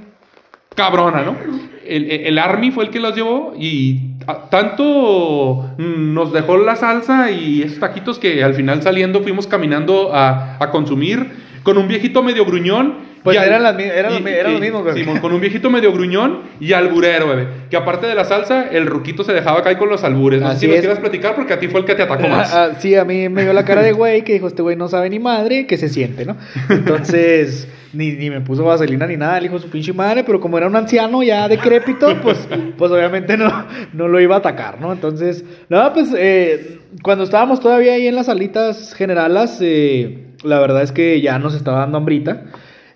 [0.74, 1.36] cabrona, ¿no?
[1.84, 4.12] El, el- Army fue el que los llevó y
[4.50, 10.56] tanto nos dejó la salsa y esos taquitos que al final saliendo fuimos caminando a,
[10.61, 11.26] a consumir
[11.62, 14.61] con un viejito medio gruñón Pues eran las eran y- los mi- eran y- los
[14.61, 15.00] mismos, bebé.
[15.00, 17.46] Simón, con un viejito medio gruñón y alburero, bebé.
[17.70, 20.40] Que aparte de la salsa, el ruquito se dejaba caer con los albures.
[20.40, 22.26] No sé Así si nos quieras platicar porque a ti fue el que te atacó
[22.28, 22.52] más.
[22.52, 24.74] Ah, ah, sí, a mí me dio la cara de güey que dijo, este güey
[24.76, 26.37] no sabe ni madre, que se siente, ¿no?
[26.68, 30.40] Entonces, ni, ni me puso vaselina ni nada, el hijo de su pinche madre, pero
[30.40, 34.81] como era un anciano ya decrépito, pues, pues obviamente no, no lo iba a atacar,
[34.81, 34.92] ¿no?
[34.92, 40.83] Entonces, nada, pues eh, cuando estábamos todavía ahí en las salitas generalas, eh, la verdad
[40.83, 42.44] es que ya nos estaba dando hambrita.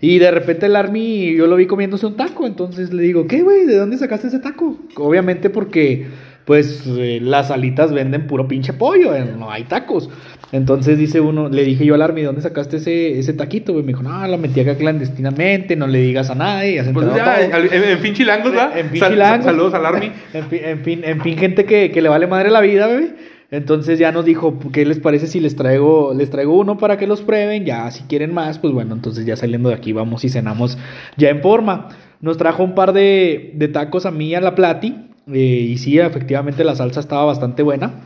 [0.00, 3.42] Y de repente el Army, yo lo vi comiéndose un taco, entonces le digo, ¿qué,
[3.42, 3.64] güey?
[3.64, 4.76] ¿De dónde sacaste ese taco?
[4.96, 6.06] Obviamente porque,
[6.44, 10.10] pues, eh, las alitas venden puro pinche pollo, eh, no hay tacos.
[10.56, 13.72] Entonces dice uno, le dije yo al Army, ¿dónde sacaste ese, ese taquito?
[13.72, 13.84] güey?
[13.84, 16.82] Me dijo, no, lo metí acá clandestinamente, no le digas a nadie.
[16.92, 17.54] Pues ya, todo".
[17.56, 18.72] al- en, en fin chilangos, ¿va?
[18.78, 19.44] En fin, Sal- chilangos.
[19.44, 20.10] Saludos al Army.
[20.34, 23.14] En fin, en fin, en fin, gente que, que le vale madre la vida, bebé.
[23.50, 27.06] Entonces ya nos dijo, ¿qué les parece si les traigo, les traigo uno para que
[27.06, 27.64] los prueben?
[27.64, 30.76] Ya, si quieren más, pues bueno, entonces ya saliendo de aquí vamos y cenamos
[31.16, 31.88] ya en forma.
[32.20, 34.96] Nos trajo un par de, de tacos a mí a la Plati.
[35.32, 38.00] eh, y sí, efectivamente la salsa estaba bastante buena.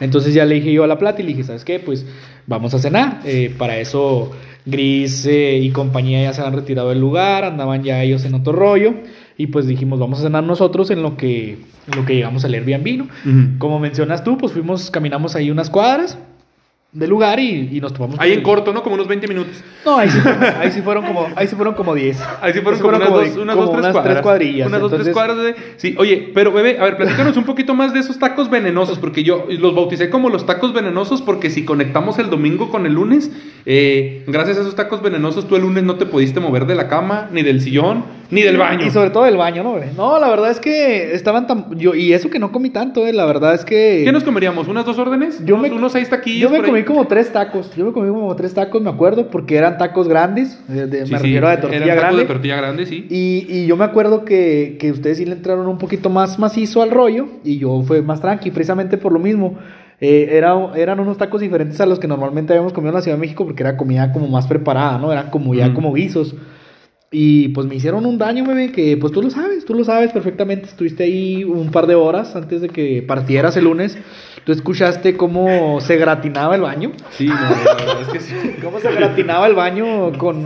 [0.00, 1.78] Entonces ya le dije yo a la Plati, le dije, ¿sabes qué?
[1.78, 2.06] Pues
[2.46, 3.20] vamos a cenar.
[3.24, 4.32] Eh, para eso
[4.64, 8.52] Gris eh, y compañía ya se han retirado del lugar, andaban ya ellos en otro
[8.52, 8.94] rollo.
[9.36, 12.52] Y pues dijimos, vamos a cenar nosotros en lo que, en lo que llegamos al
[12.54, 13.08] Airbnb, ¿no?
[13.58, 16.18] Como mencionas tú, pues fuimos, caminamos ahí unas cuadras
[16.92, 18.18] del lugar y, y nos tomamos...
[18.18, 18.82] Ahí en corto, ¿no?
[18.82, 19.52] Como unos 20 minutos.
[19.84, 22.20] No, ahí sí, fueron- ahí sí fueron como, ahí sí fueron como 10.
[22.40, 24.22] Ahí sí fueron como, unas, de- dos, unas como dos, tres unas cuadras.
[24.22, 24.66] cuadrillas.
[24.66, 25.54] Unas dos, tres cuadras de...
[25.76, 29.22] Sí, oye, pero bebé, a ver, platícanos un poquito más de esos tacos venenosos, porque
[29.22, 33.30] yo los bauticé como los tacos venenosos, porque si conectamos el domingo con el lunes,
[33.66, 36.88] eh, gracias a esos tacos venenosos, tú el lunes no te pudiste mover de la
[36.88, 38.86] cama, ni del sillón, ni del baño.
[38.86, 39.72] Y sobre todo del baño, ¿no?
[39.72, 39.90] güey?
[39.96, 41.78] No, la verdad es que estaban tan...
[41.78, 44.02] Yo, y eso que no comí tanto, eh, la verdad es que...
[44.04, 44.68] ¿Qué nos comeríamos?
[44.68, 45.44] ¿Unas dos órdenes?
[45.44, 46.42] Yo ¿Unos, me, unos seis taquillos?
[46.42, 46.70] yo me ahí?
[46.70, 47.74] comí como tres tacos.
[47.76, 50.58] Yo me comí como tres tacos, me acuerdo, porque eran tacos grandes.
[50.68, 52.22] eh, de- Sí, me sí, refiero a de eran tortilla tacos grande.
[52.22, 53.06] de tortilla grande, sí.
[53.10, 56.82] Y, y yo me acuerdo que, que ustedes sí le entraron un poquito más macizo
[56.82, 59.58] al rollo y yo fue más tranqui, precisamente por lo mismo.
[60.02, 63.18] Eh, era, eran unos tacos diferentes a los que normalmente habíamos comido en la Ciudad
[63.18, 65.12] de México porque era comida como más preparada, ¿no?
[65.12, 66.34] Eran como ya como guisos.
[67.12, 70.12] Y pues me hicieron un daño, bebé, que pues tú lo sabes, tú lo sabes
[70.12, 70.66] perfectamente.
[70.66, 73.98] Estuviste ahí un par de horas antes de que partieras el lunes.
[74.44, 76.92] Tú escuchaste cómo se gratinaba el baño.
[77.10, 78.34] Sí, no, la verdad es que sí.
[78.62, 80.44] Cómo se gratinaba el baño con,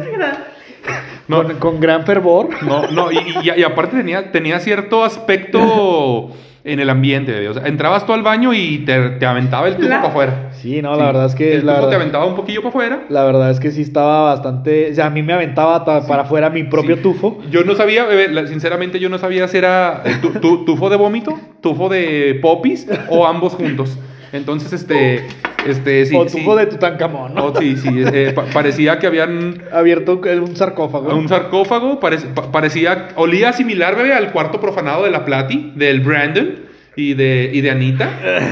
[1.29, 1.43] No.
[1.43, 2.49] con, con gran fervor.
[2.63, 6.31] No, no, y, y- y aparte tenía, tenía cierto aspecto
[6.65, 7.49] en el ambiente, bebé.
[7.51, 10.49] O sea, entrabas tú al baño y te, te aventaba el tufo La- para afuera.
[10.53, 11.57] Sí, no, la verdad es que...
[11.57, 13.05] El la tufo te verdad- aventaba un poquillo para afuera.
[13.11, 14.91] La verdad es que sí estaba bastante.
[14.91, 17.03] O sea, a mí me aventaba ta- para afuera mi propio Sí.
[17.03, 17.43] tufo.
[17.51, 20.89] Yo no sabía, bebé, la- sinceramente yo no sabía si era eh, tu- tu- tufo
[20.89, 23.99] de vómito, tufo de popis o ambos juntos.
[24.33, 25.27] Entonces, este,
[25.67, 26.17] este, sí.
[26.17, 26.39] o sí.
[26.39, 27.47] tufo de Tutankamón, ¿no?
[27.47, 31.15] Oh, sí, sí, eh, pa- parecía que habían Abierto un sarcófago.
[31.15, 36.01] un sarcófago, parec- pa- parecía, olía similar, bebé, al cuarto profanado de la Plati, del
[36.01, 36.57] Brandon
[36.97, 38.09] y de, y de Anita.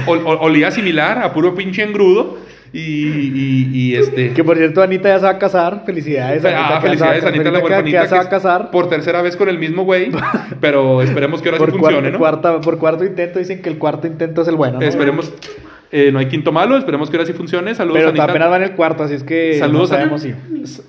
[0.06, 2.38] Ol- ol- olía similar a puro pinche engrudo.
[2.74, 4.32] Y, y, y, este.
[4.32, 5.82] Que por cierto, Anita ya se va a casar.
[5.84, 6.64] Felicidades, Anita.
[6.64, 8.02] Ah, que ya felicidades, Anita, la que- que huerfanita.
[8.04, 8.70] ya se va a casar.
[8.70, 10.10] Por tercera vez con el mismo güey.
[10.58, 12.18] Pero esperemos que ahora sí funcione, cuarto, ¿no?
[12.18, 14.80] cuarta- por cuarto intento dicen que el cuarto intento es el bueno.
[14.80, 14.86] ¿no?
[14.86, 15.30] Esperemos.
[15.92, 17.74] Eh, no hay quinto malo, esperemos que ahora sí funcione.
[17.74, 18.24] Saludos, Pero Anita.
[18.24, 20.34] apenas va en el cuarto, así es que Saludos, no a- sabemos si.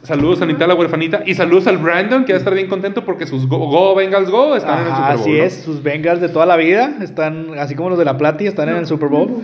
[0.03, 3.03] Saludos a Anita la huerfanita y saludos al Brandon que va a estar bien contento
[3.05, 5.19] porque sus Go, Go Bengals Go están en el Super Bowl.
[5.21, 5.43] así ¿no?
[5.43, 8.69] es, sus Bengals de toda la vida están, así como los de la Plati, están
[8.69, 9.41] en el Super Bowl.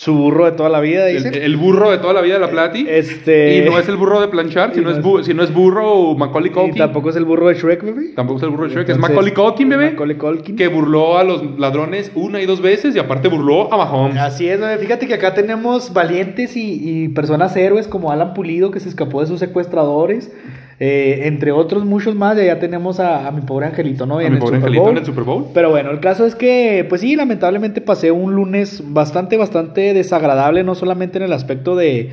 [0.00, 1.28] Su burro de toda la vida, dice.
[1.44, 2.86] el burro de toda la vida de la Plati.
[2.88, 5.34] Este- Y no es el burro de planchar, Y sino, no es, es- bu- si
[5.34, 6.74] no es burro Macaulay y Culkin.
[6.78, 8.08] tampoco es el burro de Shrek, bebé.
[8.16, 9.90] Tampoco es el burro de Shrek, es Macaulay Culkin, bebé.
[9.90, 10.56] Macaulay Culkin.
[10.56, 14.16] Que burló a los ladrones una y dos veces y aparte burló a Mahomes.
[14.16, 14.78] Así es, bebé.
[14.78, 19.20] fíjate que acá tenemos valientes y, y personas héroes como Alan Pulido que se escapó
[19.20, 20.32] de sus secuestradores,
[20.80, 24.18] eh, entre otros muchos más, y allá tenemos a, a mi pobre angelito, ¿no?
[24.18, 24.90] A En mi el pobre Super angelito Bowl.
[24.92, 25.44] en el Super Bowl.
[25.52, 30.64] Pero bueno, el caso es que, pues sí, lamentablemente pasé un lunes bastante, bastante desagradable,
[30.64, 32.10] no solamente en el aspecto de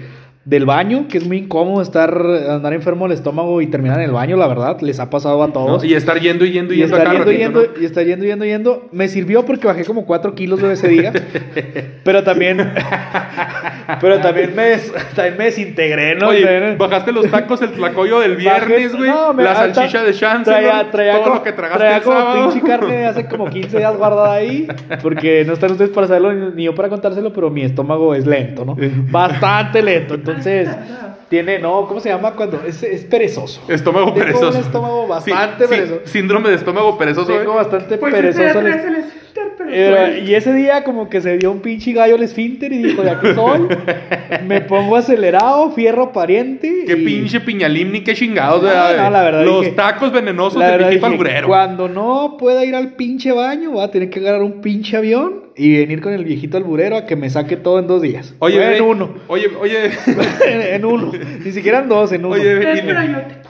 [0.48, 2.10] del baño, que es muy incómodo estar
[2.50, 5.52] andar enfermo del estómago y terminar en el baño, la verdad, les ha pasado a
[5.52, 5.84] todos.
[5.84, 5.90] ¿no?
[5.90, 7.82] Y estar yendo y yendo y Y yendo estar yendo, yendo, ¿no?
[7.82, 8.88] y estar yendo, yendo, yendo.
[8.94, 11.12] Me sirvió porque bajé como 4 kilos de ese día.
[12.06, 12.72] pero también.
[14.00, 14.78] pero también me,
[15.16, 16.30] también me desintegré, ¿no?
[16.30, 19.10] Oye, También- bajaste los tacos, el tlacoyo del viernes, güey.
[19.10, 22.04] no, me- la salchicha de chance, Traía, traía todo como, lo que tragaste traía el
[22.04, 22.50] como sábado.
[22.52, 24.66] pinche carne de hace como 15 días guardada ahí.
[25.02, 28.64] Porque no están ustedes para saberlo ni yo para contárselo, pero mi estómago es lento,
[28.66, 28.78] ¿no?
[29.12, 30.14] Bastante lento.
[30.16, 30.37] Entonces,
[31.30, 32.62] tiene, no, ¿cómo se llama cuando?
[32.66, 33.62] Es, es perezoso.
[33.68, 34.58] Estómago Tengo perezoso.
[34.60, 36.02] un estómago Sí, bastante sí, perezoso.
[36.06, 37.56] Síndrome de estómago perezoso, Tengo güey.
[37.58, 38.44] bastante Pues perezoso.
[38.62, 39.04] ese
[39.70, 42.72] el el Eh, y ese día como que se dio un pinche gallo al esfínter
[42.74, 43.68] y dijo, de aquí soy,
[44.48, 46.84] me pongo acelerado, fierro pariente.
[46.86, 48.62] Qué y- pinche piñalín ni qué chingados.
[48.62, 49.04] No, ¿verdad?
[49.04, 51.48] no, la verdad Los dije- tacos venenosos La de verdad dije, Alburero.
[51.48, 55.48] cuando no pueda ir al pinche baño, voy a tener que agarrar un pinche avión
[55.56, 58.36] y venir con el viejito alburero a que me saque todo en dos días.
[58.40, 59.10] Oye, en uno.
[59.28, 59.86] Oye, oye.
[60.46, 61.12] en, en uno.
[61.44, 62.36] Ni siquiera en dos, en uno.
[62.36, 62.84] Oye, bebé,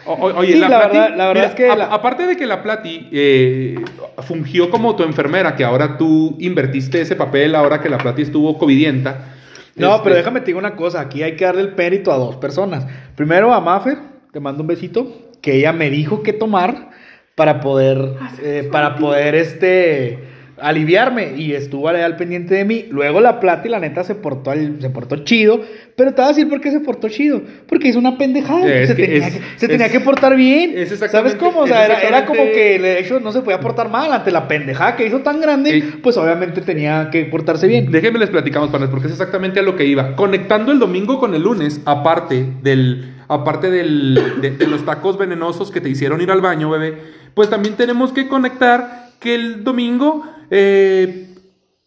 [0.07, 2.25] O- Oye, Sí, la, la Plati, verdad- la verdad mira, es que a- la- aparte
[2.25, 3.75] de que la Plati eh,
[4.23, 8.57] fungió como tu enfermera, que ahora tú invertiste ese papel ahora que la Plati estuvo
[8.57, 9.33] covidienta.
[9.75, 11.01] No, este, pero déjame te digo una cosa.
[11.01, 12.87] Aquí hay que darle el mérito a dos personas.
[13.15, 13.97] Primero a Maffer,
[14.31, 15.07] te mando un besito,
[15.41, 16.89] que ella me dijo qué tomar
[17.35, 20.17] para poder, eh, para poder, este,
[20.61, 22.85] aliviarme y estuvo al pendiente de mí.
[22.89, 25.61] Luego la plata y la neta se portó, al- se portó chido,
[25.95, 27.41] pero te voy a decir por qué se portó chido.
[27.67, 28.67] Porque hizo una pendejada.
[28.67, 30.73] Es se que tenía, es- que, se es- tenía que portar bien.
[30.75, 31.61] es ¿Sabes cómo?
[31.61, 34.47] O sea, era, era como que de hecho no se podía portar mal ante la
[34.47, 35.81] pendejada que hizo tan grande, Ey.
[36.01, 37.91] pues obviamente tenía que portarse bien.
[37.91, 40.15] Déjenme les platicamos, panas, porque es exactamente a lo que iba.
[40.15, 43.13] Conectando el domingo con el lunes, aparte del.
[43.29, 46.97] Aparte del, de, de los tacos venenosos que te hicieron ir al baño, bebé,
[47.33, 51.35] pues también tenemos que conectar que el domingo eh,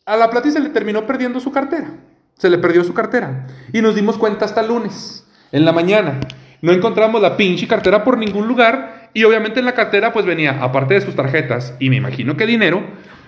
[0.07, 1.92] a la plata se le terminó perdiendo su cartera.
[2.37, 3.46] Se le perdió su cartera.
[3.73, 6.20] Y nos dimos cuenta hasta el lunes, en la mañana.
[6.62, 9.11] No encontramos la pinche cartera por ningún lugar.
[9.14, 12.46] Y obviamente en la cartera, pues venía, aparte de sus tarjetas, y me imagino que
[12.46, 12.83] dinero,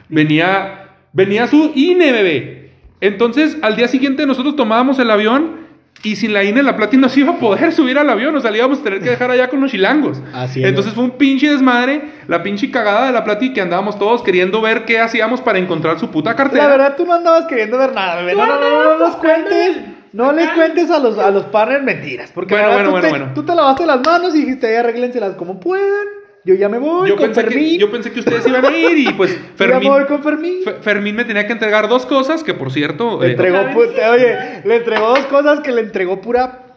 [0.08, 2.72] venía, venía su INE, bebé.
[3.00, 5.61] Entonces, al día siguiente nosotros tomábamos el avión
[6.02, 8.40] y sin la INE la Plati no se iba a poder subir al avión, o
[8.40, 10.20] sea, le íbamos a tener que dejar allá con los chilangos.
[10.32, 10.68] Así es.
[10.68, 14.60] Entonces fue un pinche desmadre, la pinche cagada de la Plati que andábamos todos queriendo
[14.60, 16.64] ver qué hacíamos para encontrar su puta cartera.
[16.64, 18.34] La verdad, tú no andabas queriendo ver nada, bebé.
[18.34, 19.78] No, no, no, no, no nos cuentes.
[20.12, 22.30] No les cuentes a los, a los partners mentiras.
[22.32, 25.58] Porque Bueno, bueno, tú, bueno, tú te lavaste las manos y dijiste, ahí arréglenselas como
[25.58, 26.06] puedan.
[26.44, 27.68] Yo ya me voy yo, con pensé Fermín.
[27.70, 30.22] que, yo pensé que ustedes iban a ir y pues ya Fermín, me voy con
[30.24, 30.62] Fermín.
[30.64, 34.10] Fe- Fermín me tenía que entregar dos cosas que por cierto Le eh, entregó, pu-
[34.12, 36.71] oye, le entregó dos cosas que le entregó pura.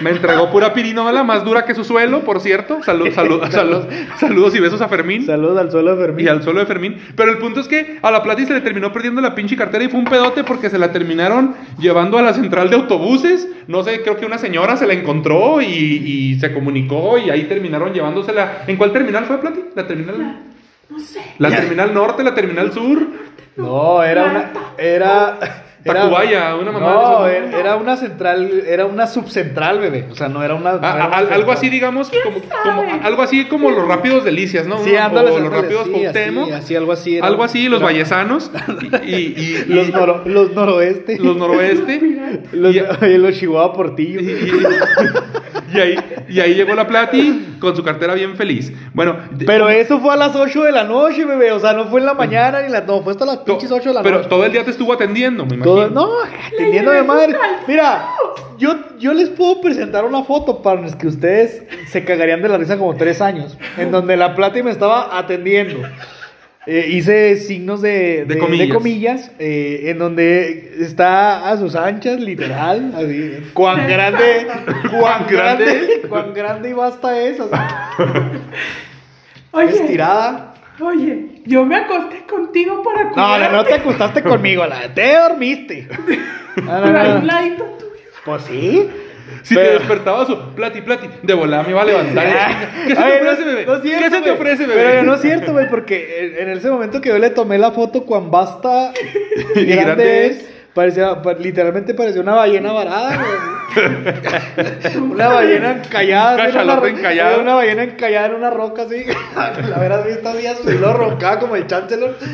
[0.00, 2.82] Me entregó pura pirinola más dura que su suelo, por cierto.
[2.82, 3.84] Salud, salud, salud-
[4.18, 5.24] saludos y besos a Fermín.
[5.24, 6.26] Saludos al suelo de Fermín.
[6.26, 6.96] Y al suelo de Fermín.
[7.16, 9.84] Pero el punto es que a la Plati se le terminó perdiendo la pinche cartera
[9.84, 13.48] y fue un pedote porque se la terminaron llevando a la central de autobuses.
[13.68, 17.44] No sé, creo que una señora se la encontró y, y se comunicó y ahí
[17.44, 18.64] terminaron llevándosela.
[18.66, 19.60] ¿En cuál terminal fue Plati?
[19.74, 20.40] ¿La terminal?
[20.90, 21.20] No sé.
[21.38, 23.06] ¿La terminal norte, la terminal sur?
[23.56, 24.50] No, era una.
[24.76, 25.63] Era.
[25.84, 28.62] Era- Tacubaya, una mamá No, de esas, era, era una central.
[28.66, 30.06] Era una subcentral, bebé.
[30.10, 30.72] O sea, no era una.
[30.72, 34.24] no Ah, era una ah, algo así, digamos, como, como- algo así como los rápidos
[34.24, 34.78] delicias, ¿no?
[34.78, 37.26] Sí, ándale, o los ándale, rápidos sí, así, así, algo así era.
[37.26, 38.50] algo así, los Era- vallesanos
[39.06, 41.18] y, y- y- Los, noro- los noroeste.
[41.18, 42.00] los noroeste.
[42.52, 44.20] Los, y- los Chihuahua Portillo.
[45.74, 45.96] Y, ahí,
[46.28, 48.72] y ahí llegó la Plati con su cartera bien feliz.
[48.92, 51.50] Bueno, Pero eso fue a las 8 de la noche, bebé.
[51.52, 52.82] O sea, no fue en la mañana ni la.
[52.82, 54.28] No, fue hasta las to- pinches 8 de la pero noche.
[54.28, 55.64] todo el día te estuvo atendiendo, me imagino.
[55.64, 56.08] Todo- no,
[56.54, 57.34] atendiendo de madre.
[57.66, 58.06] Mira,
[58.58, 62.58] yo, yo les puedo presentar una foto para los que ustedes se cagarían de la
[62.58, 63.56] risa como tres años.
[63.76, 65.80] En donde la plata me estaba atendiendo.
[66.66, 68.68] Eh, hice signos de, De de- comillas.
[68.68, 74.46] de comillas, eh, en donde está a sus anchas, literal, así, cuán grande,
[74.98, 76.02] cuán grande.
[76.08, 77.90] cuán grande y basta es, sea,
[79.50, 80.54] Oye, estirada.
[80.80, 83.44] oye, yo me acosté contigo para No, cuidarte.
[83.50, 85.88] no, no te acostaste conmigo, la, te dormiste.
[86.56, 87.16] No, no, no.
[87.18, 87.90] un ladito tuyo.
[88.24, 88.88] Pues sí.
[89.42, 92.26] Si te Pero- despertabas o Plati, Plati, de volada me iba a levantar.
[92.86, 93.66] ¿Qué se Ay, te no- ofrece, bebé?
[93.66, 94.82] no cierto, ¿Qué se te ofrece, bebé?
[94.84, 97.72] Pero no es cierto, güey, porque en, en ese momento que yo le tomé la
[97.72, 98.92] foto cuán basta
[99.54, 100.53] y Y grande grande es.
[100.74, 103.54] Parecía, pa- literalmente parecía una ballena varada, güey.
[105.10, 106.34] una ballena encallada.
[106.34, 107.40] Un una encallado.
[107.40, 109.04] Una ballena encallada en una roca así.
[109.68, 112.16] la verás visto así, así lo roncaba como el chancellor.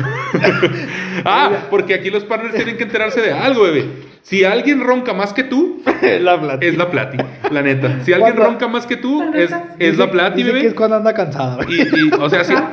[1.24, 3.84] Ah, porque aquí los partners tienen que enterarse de algo, bebé.
[4.22, 5.82] Si alguien ronca más que tú,
[6.20, 6.64] la plata.
[6.64, 7.18] es la Plati,
[7.50, 7.88] la neta.
[8.04, 10.60] Si alguien Cuando- ronca más que tú, La es, es la Plati, Dice bebé.
[10.62, 11.58] que es cuando anda cansada.
[11.68, 12.72] Y, y, o sea, cansada.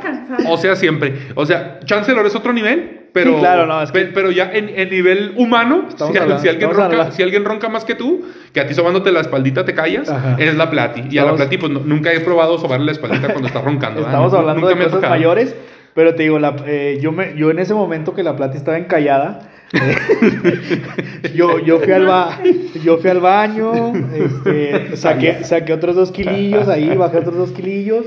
[0.50, 1.14] o sea, siempre.
[1.36, 4.52] O sea, Chancellor es otro nivel, pero, Sí, claro, no, es que- pe- pero ya
[4.54, 7.84] en, en nivel humano, Estamos si, hablando- si alguien estamos ronca, si alguien ronca más
[7.86, 10.36] que tú, que a ti sobándote la espaldita te callas, Ajá.
[10.40, 11.02] es la Plati.
[11.02, 13.62] Y a la Estamos- Plati, pues no- nunca he probado sobarle la espaldita cuando está
[13.62, 14.02] roncando.
[14.02, 15.56] Estamos Nu- hablando nunca de cosas mayores,
[15.96, 18.78] pero te digo, la, eh, yo, me, yo en ese momento que la plata estaba
[18.78, 19.96] encallada, eh,
[21.36, 22.38] yo, yo, fui al ba-
[22.84, 28.06] yo fui al baño, este, saqué, saqué otros dos kilillos ahí, bajé otros dos kilillos,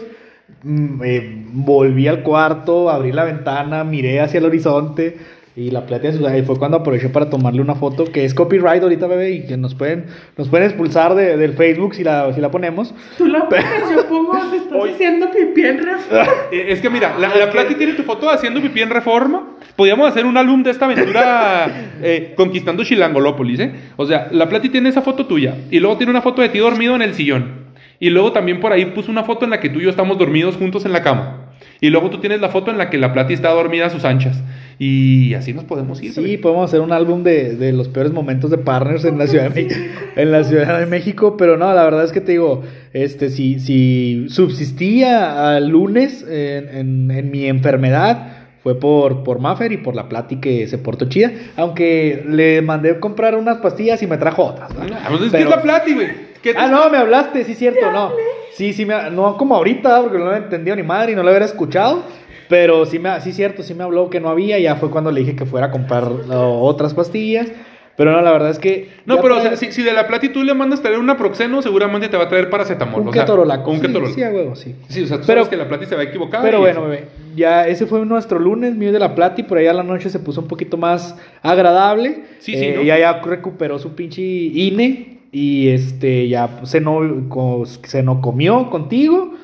[1.04, 5.16] eh, volví al cuarto, abrí la ventana, miré hacia el horizonte.
[5.56, 9.08] Y la azul, ahí fue cuando aproveché para tomarle una foto que es copyright ahorita,
[9.08, 10.04] bebé, y que nos pueden,
[10.38, 12.94] nos pueden expulsar de- del Facebook si la, si la ponemos.
[13.18, 16.32] Tú la pones, yo pongo donde estás haciendo pipí en reforma.
[16.52, 19.56] Eh, Es que mira, la, la Plati tiene tu foto haciendo pipí en reforma.
[19.76, 21.66] Podríamos hacer un álbum de esta aventura
[22.02, 23.72] eh, conquistando Chilangolópolis, ¿eh?
[23.96, 25.56] O sea, la Plati tiene esa foto tuya.
[25.70, 27.59] Y luego tiene una foto de ti dormido en el sillón.
[28.00, 30.18] Y luego también por ahí puso una foto en la que tú y yo estamos
[30.18, 31.46] dormidos juntos en la cama.
[31.82, 34.04] Y luego tú tienes la foto en la que la Plati está dormida a sus
[34.04, 34.42] anchas.
[34.78, 36.12] Y así nos podemos ir.
[36.12, 39.50] Sí, podemos hacer un álbum de, de los peores momentos de partners en la Ciudad
[39.50, 39.80] de México,
[40.16, 42.62] en la Ciudad de México, pero no, la verdad es que te digo,
[42.94, 49.72] este, si, si subsistía al lunes en, en- en mi enfermedad, fue por, por Maffer
[49.72, 54.06] y por la plática que se portó chida, aunque le mandé comprar unas pastillas y
[54.06, 54.74] me trajo otras.
[54.78, 54.98] ¿verdad?
[55.02, 56.29] Ah, pues es que es la Plati, güey.
[56.42, 58.12] ¿Qué Ah, no, me hablaste, sí, cierto, no.
[58.54, 61.30] Sí, sí, me, no como ahorita, porque no lo entendido ni madre y no lo
[61.30, 62.02] hubiera escuchado.
[62.48, 64.58] Pero sí, me, sí, cierto, sí me habló que no había.
[64.58, 67.48] Ya fue cuando le dije que fuera a comprar uh, otras pastillas.
[67.96, 68.88] Pero no, la verdad es que.
[69.04, 71.16] No, pero o para- sea, si, si de la Plati tú le mandas traer una
[71.18, 73.02] Proxeno, seguramente te va a traer paracetamol.
[73.02, 73.70] Un o sea, ketorolaco.
[73.70, 74.14] Un sí, ketorolaco.
[74.14, 74.74] sí, a huevo, sí.
[74.88, 76.40] Sí, o sea, tú Pero- sabes que la Plati se va a equivocar.
[76.42, 79.66] Pero bueno, bebé, ya ese fue nuestro lunes, mío de la plata y por ahí
[79.66, 82.24] a la noche se puso un poquito más agradable.
[82.38, 88.02] Sí, sí, Eh, ya recuperó su pinche INE y este ya se no, co- se
[88.02, 89.34] no comió contigo.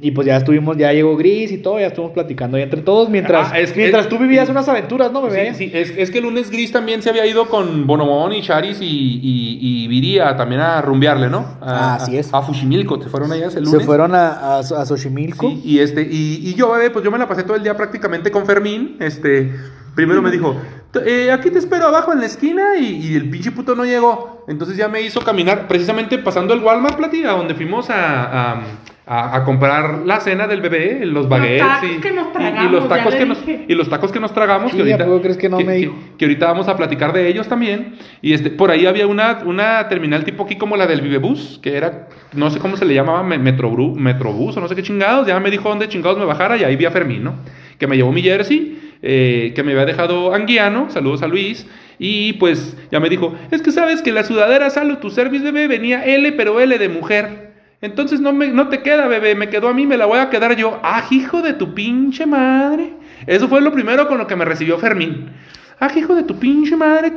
[0.00, 3.08] Y pues ya estuvimos, ya llegó Gris y todo, ya estuvimos platicando ahí entre todos
[3.10, 5.54] mientras, Ah, es que- mientras tú vivías unas aventuras, ¿no, bebé?
[5.56, 8.42] Sí, sí, es, es que el lunes Gris también se había ido con Bonomón y
[8.42, 11.38] Charis y, y, y Viri a- también a rumbearle, ¿no?
[11.60, 12.32] A, Ah, así es.
[12.32, 13.84] A, a Fushimilco, se fueron ellas el Se lunes.
[13.84, 15.50] fueron a, a, a Xochimilco.
[15.50, 17.76] Sí, y este, y, y yo, bebé, pues yo me la pasé todo el día
[17.76, 18.98] prácticamente con Fermín.
[19.00, 19.50] Este,
[19.94, 20.56] primero me dijo,
[20.92, 23.84] "T- eh, aquí te espero abajo en la esquina y, y el pinche puto no
[23.84, 24.44] llegó.
[24.48, 28.62] Entonces ya me hizo caminar, precisamente pasando el Walmart, Plati, a donde fuimos a, a,
[29.06, 32.32] a- a comprar la cena del bebé, los baguettes tacos y, que nos y- y
[32.32, 34.70] tragamos, los tacos que nos y los tacos que nos tragamos.
[34.72, 35.94] Sí, que ahorita, ¿a poco crees que no me dijo?
[36.18, 37.94] que ahorita vamos a platicar de ellos también.
[38.20, 41.76] Y este, por ahí había una, una terminal tipo aquí como la del Vivebus, que
[41.76, 45.26] era, no sé cómo se le llamaba, me- Metrobru- Metrobús o no sé qué chingados.
[45.26, 47.34] Ya me dijo dónde chingados me bajara y ahí vi a Fermín, ¿no?
[47.78, 51.66] Que me llevó mi jersey, eh, que me había dejado Anguiano, saludos a Luis.
[51.98, 55.68] Y pues ya me dijo, es que sabes que la sudadera Salo tu service bebé
[55.68, 57.52] venía L, pero L de mujer.
[57.80, 60.30] Entonces no, me, no te queda, bebé, me quedó a mí, me la voy a
[60.30, 60.80] quedar yo.
[60.82, 62.92] Ah, hijo de tu pinche madre.
[63.26, 65.30] Eso fue lo primero con lo que me recibió Fermín.
[65.80, 67.12] Ah, hijo de tu pinche madre,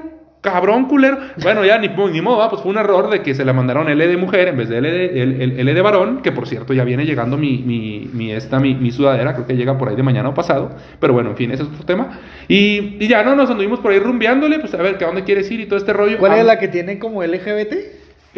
[0.45, 1.17] cabrón culero.
[1.41, 3.89] Bueno, ya ni, ni modo, va, pues fue un error de que se la mandaron
[3.89, 6.47] L de mujer en vez de L de, L- L- L de varón, que por
[6.47, 9.89] cierto ya viene llegando mi, mi, mi, esta, mi, mi sudadera, creo que llega por
[9.89, 10.71] ahí de mañana o pasado.
[11.01, 12.19] Pero bueno, en fin, ese es otro tema.
[12.47, 15.23] Y, y ya no, nos anduvimos por ahí rumbeándole, pues a ver, ¿que a dónde
[15.23, 16.17] quieres ir y todo este rollo?
[16.19, 17.73] ¿Cuál Ah, es la que tiene como LGBT?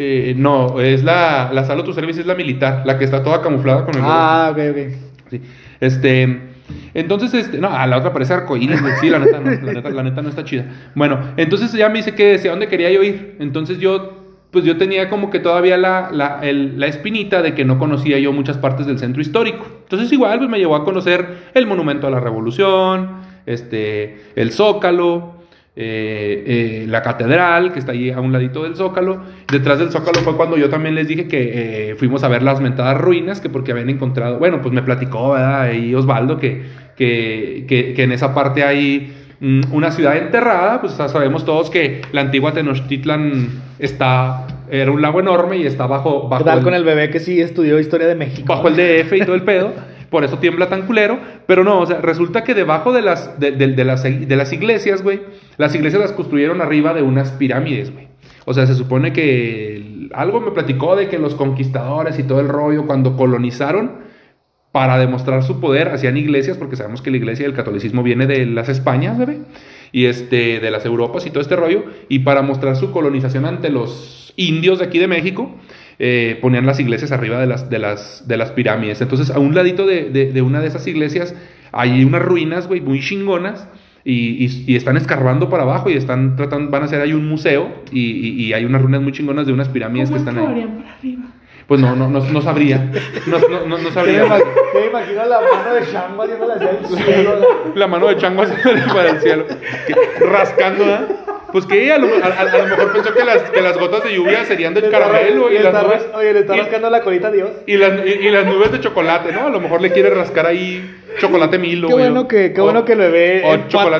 [0.00, 3.42] eh, no, es la, la Salo Tu Service, es la militar, la que está toda
[3.42, 4.78] camuflada con el Ah, ok, ok.
[5.30, 5.42] Sí.
[5.80, 6.38] Este,
[6.94, 8.80] entonces, este, no, a la otra parece arcoíris.
[9.00, 10.66] Sí, la neta, no, la neta, la neta no está chida.
[10.94, 13.36] Bueno, entonces ya me dice que decía dónde quería yo ir.
[13.40, 17.64] Entonces yo, pues yo tenía como que todavía la, la, el- la espinita de que
[17.64, 19.66] no conocía yo muchas partes del centro histórico.
[19.82, 23.10] Entonces igual, pues me llevó a conocer el Monumento a la Revolución,
[23.46, 25.37] este, el Zócalo,
[25.80, 29.22] eh, eh, la catedral, que está ahí a un ladito del Zócalo.
[29.48, 32.60] Detrás del Zócalo fue cuando yo también les dije que eh, fuimos a ver las
[32.60, 35.60] mentadas ruinas, que porque habían encontrado, bueno, pues me platicó, ¿verdad?
[35.60, 36.64] Ahí Osvaldo, que,
[36.96, 42.02] que, que, que en esa parte hay mm, una ciudad enterrada, pues sabemos todos que
[42.10, 46.28] la antigua Tenochtitlan está, era un lago enorme y está bajo...
[46.28, 48.52] bajo ¿Qué tal con el bebé que sí estudió historia de México?
[48.52, 49.72] bajo el DF y todo el pedo.
[50.10, 51.18] Por eso tiembla tan culero.
[51.46, 55.20] Pero no, o sea, resulta que debajo de las, de, las, iglesias, güey,
[55.56, 58.08] las iglesias las construyeron arriba de unas pirámides, güey.
[58.44, 62.48] O sea, se supone que algo me platicó de que los conquistadores y todo el
[62.48, 64.08] rollo, cuando colonizaron,
[64.72, 68.46] para demostrar su poder, hacían iglesias, porque sabemos que la iglesia del catolicismo viene de
[68.46, 69.40] las Españas, bebé,
[69.92, 73.70] y este, de las Europas y todo este rollo, y para mostrar su colonización ante
[73.70, 75.54] los indios de aquí de México,
[75.98, 79.00] eh, ponían las iglesias arriba de las, de las, de las pirámides.
[79.00, 81.34] Entonces, a un ladito de, de- de una de esas iglesias
[81.72, 83.68] hay unas ruinas, güey, muy chingonas.
[84.04, 87.28] Y, y- y están escarbando para abajo y están tratando, van a hacer ahí un
[87.28, 90.38] museo y, y- y hay unas ruinas muy chingonas de unas pirámides que ¿Cómo están
[90.56, 90.64] ahí.
[90.64, 91.22] para arriba?
[91.66, 92.90] Pues no, no, no, no sabría.
[93.26, 94.24] No, no, no, sabría.
[94.24, 97.34] me imagino la mano de Chango haciéndole hacia el cielo.
[97.74, 99.44] La mano de chango haciéndole para el cielo.
[100.20, 101.08] Rascando, ¿verdad?
[101.52, 104.04] Pues que a lo, a- a- a lo mejor pensó que las, que las gotas
[104.04, 106.06] de lluvia serían del Le caramelo y le las está nubes.
[106.14, 107.50] Oye, le está y- rascando la colita a Dios.
[107.66, 109.46] Y las, y, y las nubes de chocolate, ¿no?
[109.46, 111.88] A lo mejor le quiere rascar ahí chocolate Milo.
[111.88, 113.42] Qué bueno que, qué o- bueno que el bebé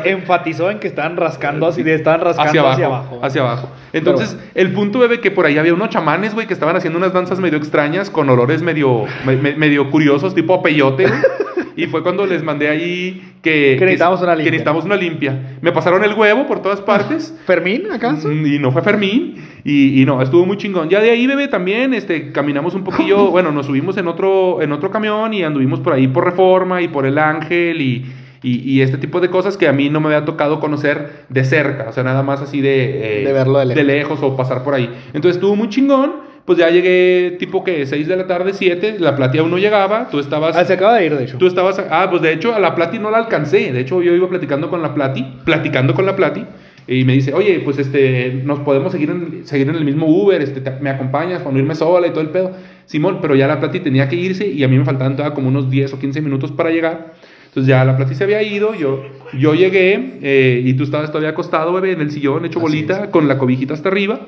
[0.04, 3.20] enfatizó en que estaban rascando así, de estaban rascando hacia abajo, hacia abajo.
[3.22, 3.68] hacia abajo.
[3.94, 7.14] Entonces, el punto, bebé, que por ahí había unos chamanes, güey, que estaban haciendo unas
[7.14, 11.06] danzas medio extrañas, con olores medio, me- me- medio curiosos, tipo peyote.
[11.78, 14.64] y fue cuando les mandé ahí que, Que necesitábamos una limpia.
[14.64, 15.56] que una limpia.
[15.62, 17.32] Me pasaron el huevo por todas partes.
[17.46, 18.28] ¿Fermín, acaso?
[18.28, 19.36] Mm, Y no fue Fermín.
[19.64, 20.88] Y, y no, estuvo muy chingón.
[20.88, 23.30] Ya de ahí, bebé, también este, caminamos un poquillo.
[23.30, 26.88] Bueno, nos subimos en otro, en otro camión y anduvimos por ahí por Reforma y
[26.88, 28.06] por El Ángel y,
[28.42, 31.44] y, y este tipo de cosas que a mí no me había tocado conocer de
[31.44, 31.86] cerca.
[31.88, 34.18] O sea, nada más así de, eh, De verlo de lejos.
[34.22, 34.90] o pasar por ahí.
[35.14, 36.27] Entonces estuvo muy chingón.
[36.48, 38.96] Pues ya llegué tipo que 6 de la tarde, 7.
[39.00, 40.08] La platea aún no llegaba.
[40.10, 40.56] Tú estabas.
[40.56, 41.36] Ah, se acaba de ir, de hecho.
[41.36, 43.70] Tú estabas, ah, pues de hecho a la Plati no la alcancé.
[43.70, 46.46] De hecho yo iba platicando con la Plati, platicando con la Plati,
[46.86, 50.40] y me dice, oye, pues este, nos podemos seguir en, seguir en el mismo Uber,
[50.40, 52.52] este, te- me acompañas para no irme sola y todo el pedo.
[52.86, 55.48] Simón, pero ya la Plati tenía que irse y a mí me faltaban todavía como
[55.48, 57.12] unos 10 o 15 minutos para llegar.
[57.48, 59.02] Entonces ya la Plati se había ido, yo,
[59.38, 63.28] yo llegué eh, y tú estabas todavía acostado, bebé, en el sillón, hecho bolita, con
[63.28, 64.20] la cobijita hasta arriba.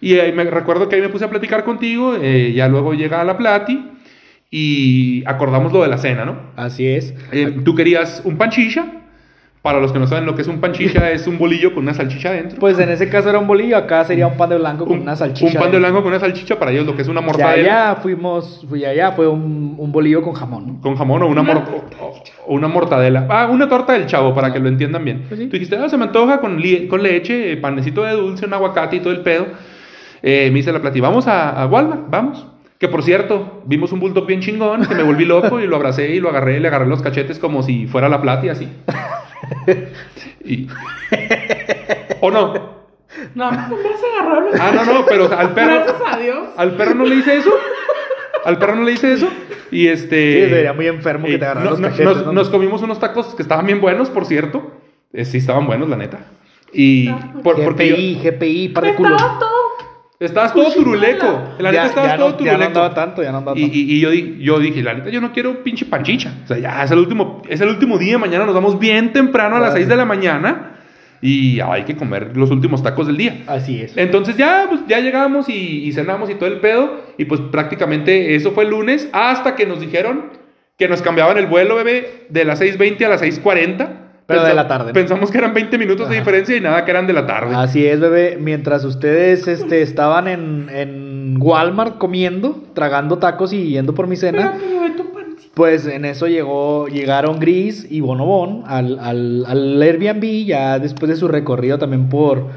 [0.00, 3.22] Y ahí me recuerdo que ahí me puse a platicar contigo, eh, ya luego llega
[3.24, 3.90] la Plati
[4.50, 6.36] y acordamos lo de la cena, ¿no?
[6.56, 7.14] Así es.
[7.32, 8.86] Eh, tú querías un panchicha.
[9.62, 11.92] Para los que no saben lo que es un panchicha, es un bolillo con una
[11.92, 12.56] salchicha adentro.
[12.60, 15.02] Pues en ese caso era un bolillo, acá sería un pan de blanco con un,
[15.02, 15.44] una salchicha.
[15.58, 17.88] Un pan de blanco con una salchicha, para ellos lo que es una Ya mortadela.
[17.90, 20.66] allá fuimos, fui allá, fue un, un bolillo con jamón.
[20.68, 20.80] ¿no?
[20.80, 21.64] Con jamón o una, mor-
[22.00, 23.26] o- o una mortadela.
[23.28, 25.24] Ah, una torta del chavo, para que lo entiendan bien.
[25.26, 25.46] Pues sí.
[25.46, 29.00] Tú dijiste, ah, se me antoja con, con leche, panecito de dulce, un aguacate y
[29.00, 29.46] todo el pedo.
[30.22, 32.46] Eh, me dice la plati, vamos a, a Walmart, vamos.
[32.78, 36.10] Que por cierto, vimos un bulldog bien chingón, que me volví loco y lo abracé
[36.14, 38.68] y lo agarré, le agarré los cachetes como si fuera la plati, así.
[40.44, 40.68] Y-
[42.20, 42.54] ¿O no?
[43.34, 45.74] No, no me has agarrado los- Ah, no, no, pero al perro.
[45.74, 46.48] Gracias a Dios.
[46.56, 47.50] Al perro no le hice eso.
[48.44, 49.28] Al perro no le hice eso.
[49.70, 50.44] Y este.
[50.44, 52.32] Sí, sería muy enfermo que eh, te agarraran no- los cachetes, nos, ¿no?
[52.32, 54.72] nos comimos unos tacos que estaban bien buenos, por cierto.
[55.12, 56.18] Eh, sí, estaban buenos, la neta.
[56.72, 57.08] Y.
[57.42, 59.16] Por, porque yo- GPI, GPI, par de culo.
[59.16, 59.55] Estaba todo.
[60.20, 61.42] Estabas todo turuleco.
[61.58, 62.64] La neta estabas ya todo no, ya no turuleco.
[62.66, 63.76] andaba tanto, ya no andaba Y, tanto.
[63.76, 66.32] y- y yo, di- yo dije, la neta, yo no quiero pinche panchicha.
[66.44, 68.18] O sea, ya es el último, es el último día.
[68.18, 69.90] Mañana nos vamos bien temprano a las Ah, 6 sí.
[69.90, 70.72] de la mañana.
[71.22, 73.42] Y hay que comer los últimos tacos del día.
[73.46, 73.96] Así es.
[73.96, 77.00] Entonces ya, pues, ya llegamos y, y cenamos y todo el pedo.
[77.16, 80.26] Y pues prácticamente eso fue el lunes hasta que nos dijeron
[80.78, 83.88] que nos cambiaban el vuelo, bebé, de las 6.20 a las 6.40.
[84.26, 84.92] Pero de la tarde, ¿no?
[84.92, 87.54] Pensamos que eran 20 minutos de diferencia y nada, que eran de la tarde.
[87.54, 88.38] Así es, bebé.
[88.40, 94.54] Mientras ustedes este, estaban en, en Walmart comiendo, tragando tacos y yendo por mi cena,
[95.54, 101.16] pues en eso llegó, llegaron Gris y Bonobón al, al, al Airbnb, ya después de
[101.16, 102.48] su recorrido también por,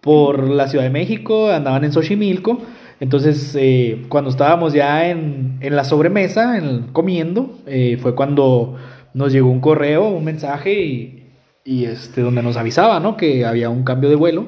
[0.00, 2.60] por la Ciudad de México, andaban en Xochimilco.
[2.98, 8.76] Entonces, eh, cuando estábamos ya en, en la sobremesa, en- comiendo, eh, fue cuando
[9.16, 11.32] nos llegó un correo, un mensaje y,
[11.64, 13.16] y, este, donde nos avisaba, ¿no?
[13.16, 14.46] Que había un cambio de vuelo,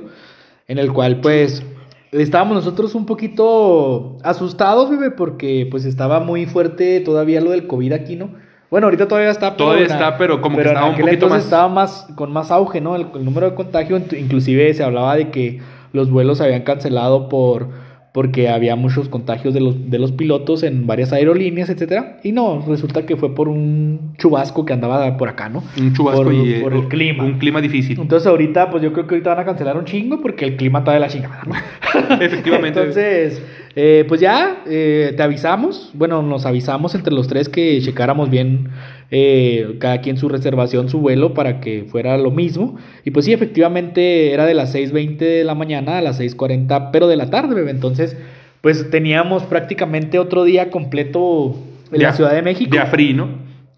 [0.69, 1.63] en el cual pues
[2.13, 7.93] estábamos nosotros un poquito asustados, bebé, porque pues estaba muy fuerte todavía lo del COVID
[7.93, 8.31] aquí, ¿no?
[8.71, 9.53] Bueno, ahorita todavía está.
[9.57, 12.31] pero Todavía está, pero como que en estaba un poquito entonces más- estaba más con
[12.33, 12.95] más auge, ¿no?
[12.97, 15.61] El, el número de contagio, inclusive se hablaba de que
[15.95, 17.69] los vuelos se habían cancelado por
[18.13, 22.19] porque había muchos contagios de los, de los pilotos en varias aerolíneas, etcétera.
[22.23, 25.63] Y no, resulta que fue por un chubasco que andaba por acá, ¿no?
[25.79, 27.25] Un chubasco por, y eh, por el clima.
[27.25, 28.01] Un clima difícil.
[28.01, 30.81] Entonces ahorita, pues yo creo que ahorita van a cancelar un chingo porque el clima
[30.81, 31.43] está de la chingada.
[31.47, 31.55] ¿no?
[32.21, 32.81] Efectivamente.
[32.81, 33.43] Entonces,
[33.77, 35.91] eh, pues ya eh, te avisamos.
[35.95, 38.71] Bueno, nos avisamos entre los tres que checáramos bien
[39.11, 42.77] eh, cada quien su reservación, su vuelo para que fuera lo mismo.
[43.05, 47.09] Y pues sí, efectivamente era de las 6.20 de la mañana a las 6.40, pero
[47.09, 47.71] de la tarde, bebé.
[47.71, 48.17] Entonces,
[48.61, 51.57] pues teníamos prácticamente otro día completo
[51.93, 52.75] en la Ciudad de México.
[52.75, 53.29] Ya free, ¿no?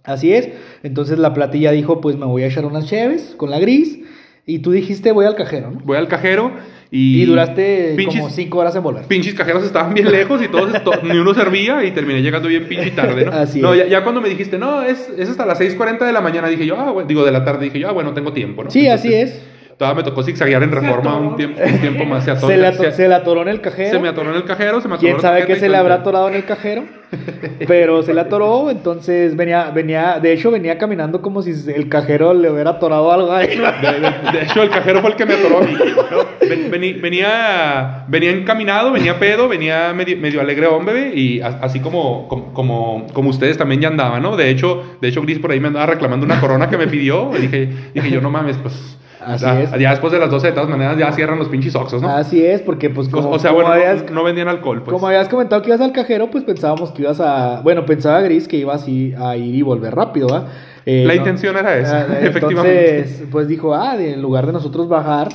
[0.02, 0.48] Así es.
[0.82, 4.00] Entonces la platilla dijo, pues me voy a echar unas cheves con la gris.
[4.46, 5.80] Y tú dijiste, voy al cajero, ¿no?
[5.84, 6.52] Voy al cajero
[6.90, 7.22] y.
[7.22, 9.04] Y, duraste pinches, como cinco horas en volver.
[9.06, 12.66] Pinches cajeros estaban bien lejos y todos, to- ni uno servía y terminé llegando bien
[12.66, 13.32] pinche tarde, ¿no?
[13.32, 13.80] Así no, es.
[13.80, 16.66] ya, ya cuando me dijiste, no, es, es hasta las 6.40 de la mañana, dije
[16.66, 18.70] yo, ah, bueno, digo, de la tarde, dije yo, ah, bueno, tengo tiempo, ¿no?
[18.70, 19.40] Sí, así es.
[19.78, 21.28] Todavía me tocó zigzaguear en reforma atoró.
[21.30, 22.24] un tiempo, un tiempo más.
[22.24, 23.90] Se, atoró, Se le, ato- se- se le atoró en el cajero.
[23.90, 25.94] se me atoró en el cajero, se me atoró ¿Quién sabe qué se le habrá
[25.96, 26.84] atorado en el cajero?
[27.66, 32.32] Pero se le atoró, entonces venía, venía, de hecho venía caminando como si el cajero
[32.34, 33.48] le hubiera atorado algo ahí.
[33.48, 33.54] De,
[34.00, 35.72] de- de hecho, el cajero fue el que me atoró a mí.
[35.74, 36.48] ¿no?
[36.48, 42.28] Ven- vení- venía, venía encaminado, venía pedo, venía medio, medio alegre hombre, y así como,
[42.28, 44.36] como, como, como ustedes también ya andaban, ¿no?
[44.36, 47.30] De hecho, de hecho, Gris por ahí me andaba reclamando una corona que me pidió.
[47.36, 48.98] Y dije, dije yo, no mames, pues.
[49.24, 49.70] Así ya, es.
[49.78, 52.08] ya después de las 12 de todas maneras ya cierran los pinches oxos, ¿no?
[52.08, 54.92] Así es, porque pues como, o sea, como bueno, no- habías, no, vendían alcohol, pues.
[54.94, 57.60] como habías comentado que ibas al cajero, pues pensábamos que ibas a...
[57.62, 60.46] Bueno, pensaba Gris que ibas a ir y volver rápido, ¿va?
[60.86, 62.98] Eh, La intención era esa, Ah, efectivamente.
[63.00, 65.28] Entonces, pues dijo, ah, de- en lugar de nosotros bajar,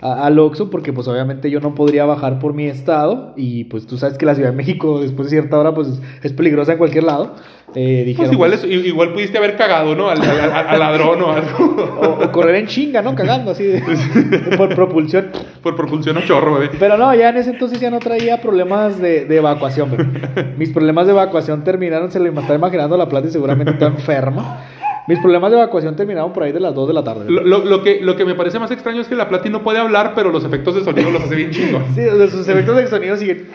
[0.00, 3.98] al Oxxo porque pues obviamente yo no podría bajar por mi estado y pues tú
[3.98, 7.04] sabes que la Ciudad de México después de cierta hora pues es peligrosa en cualquier
[7.04, 7.34] lado.
[7.74, 10.08] Eh, dijeron, Pues igual, es- i- igual pudiste haber cagado, ¿no?
[10.10, 11.86] Al, al- ladrón o algo.
[12.00, 13.14] o, o correr en chinga, ¿no?
[13.14, 13.80] Cagando así de-
[14.56, 15.26] por propulsión.
[15.62, 16.70] Por propulsión a chorro, bebé.
[16.80, 19.88] Pero no, ya en ese entonces ya no traía problemas de, de evacuación.
[19.92, 20.54] bebé.
[20.58, 24.64] Mis problemas de evacuación terminaron, se lo está imaginando la plata y seguramente está enferma.
[25.10, 27.24] Mis problemas de evacuación terminaron por ahí de las 2 de la tarde.
[27.28, 29.60] Lo, lo- lo que, lo que me parece más extraño es que la Plati no
[29.64, 31.84] puede hablar, pero los efectos de sonido los hace bien chingón.
[31.96, 33.50] Sí, sus efectos de sonido siguen.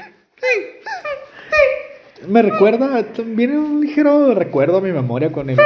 [2.27, 5.57] Me recuerda, viene un ligero recuerdo a mi memoria con el.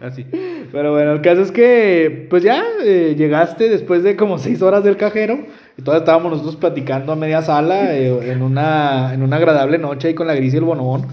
[0.00, 0.24] Así.
[0.70, 4.84] Pero bueno, el caso es que, pues ya eh, llegaste después de como seis horas
[4.84, 5.40] del cajero
[5.78, 10.08] y todavía estábamos nosotros platicando a media sala eh, en, una, en una agradable noche
[10.08, 11.06] ahí con la gris y el bonobón.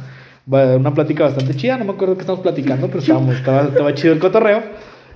[0.47, 4.19] Una plática bastante chida, no me acuerdo qué estamos platicando, pero estábamos, estaba chido el
[4.19, 4.63] cotorreo.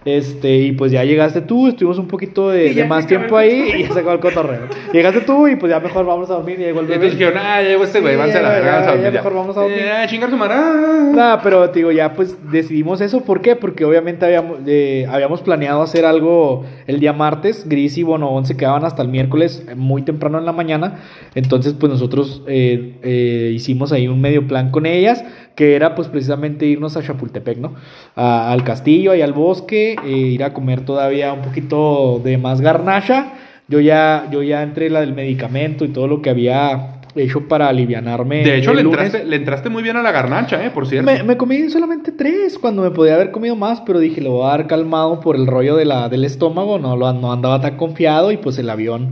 [0.06, 3.94] Este, y pues ya llegaste tú, estuvimos un poquito de, más tiempo ahí y ya
[3.94, 4.62] se acabó el cotorreo.
[4.94, 7.08] Llegaste tú y pues ya mejor vamos a dormir y llegó el Y bebé.
[7.08, 8.90] entonces dijeron, ah, ya llegó este güey, Sí, váyanse a la verga, ya, vamos a
[8.90, 9.14] ya dormir.
[9.14, 9.80] mejor vamos a dormir.
[9.80, 10.54] Eh, a chingar su madre.
[10.58, 11.12] ah.
[11.14, 13.22] Nada, pero te digo, ya pues decidimos eso.
[13.26, 13.56] ¿Por qué?
[13.58, 17.68] Porque obviamente habíamos, eh, habíamos planeado hacer algo el día martes.
[17.68, 21.00] Gris y Bonobón se quedaban hasta el miércoles eh, muy temprano en la mañana.
[21.36, 25.24] Entonces, pues nosotros eh, eh, hicimos ahí un medio plan con ellas,
[25.60, 27.74] que era pues precisamente irnos a Chapultepec, ¿no?
[28.16, 32.62] A- al castillo, ahí al bosque, eh, ir a comer todavía un poquito de más
[32.62, 33.34] garnacha.
[33.68, 37.68] Yo ya, yo ya entré la del medicamento y todo lo que había hecho para
[37.68, 38.38] alivianarme.
[38.46, 39.02] De hecho, el le lunes.
[39.08, 40.70] entraste, le entraste muy bien a la garnacha, ¿eh?
[40.70, 41.12] Por cierto.
[41.12, 44.46] Me, me comí solamente tres cuando me podía haber comido más, pero dije, lo voy
[44.46, 47.76] a dar calmado por el rollo de la, del estómago, no, lo, no andaba tan
[47.76, 49.12] confiado y pues el avión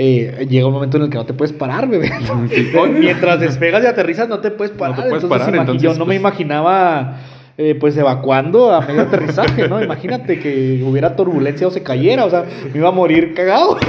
[0.00, 2.10] eh, llega un momento en el que no te puedes parar, bebé.
[2.98, 4.94] Mientras despegas y aterrizas no te puedes parar.
[4.94, 7.16] puedes entonces, parar, imagi- entonces, yo no me pues- imaginaba
[7.60, 9.82] eh, pues evacuando a medio aterrizaje, ¿no?
[9.82, 13.76] Imagínate que hubiera turbulencia o se cayera, o sea, me iba a morir cagado.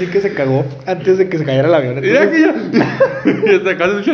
[0.00, 2.00] Sí que se cagó antes de que se cayera el avión.
[2.00, 2.54] Mira que ya.
[3.46, 4.10] y hasta acá se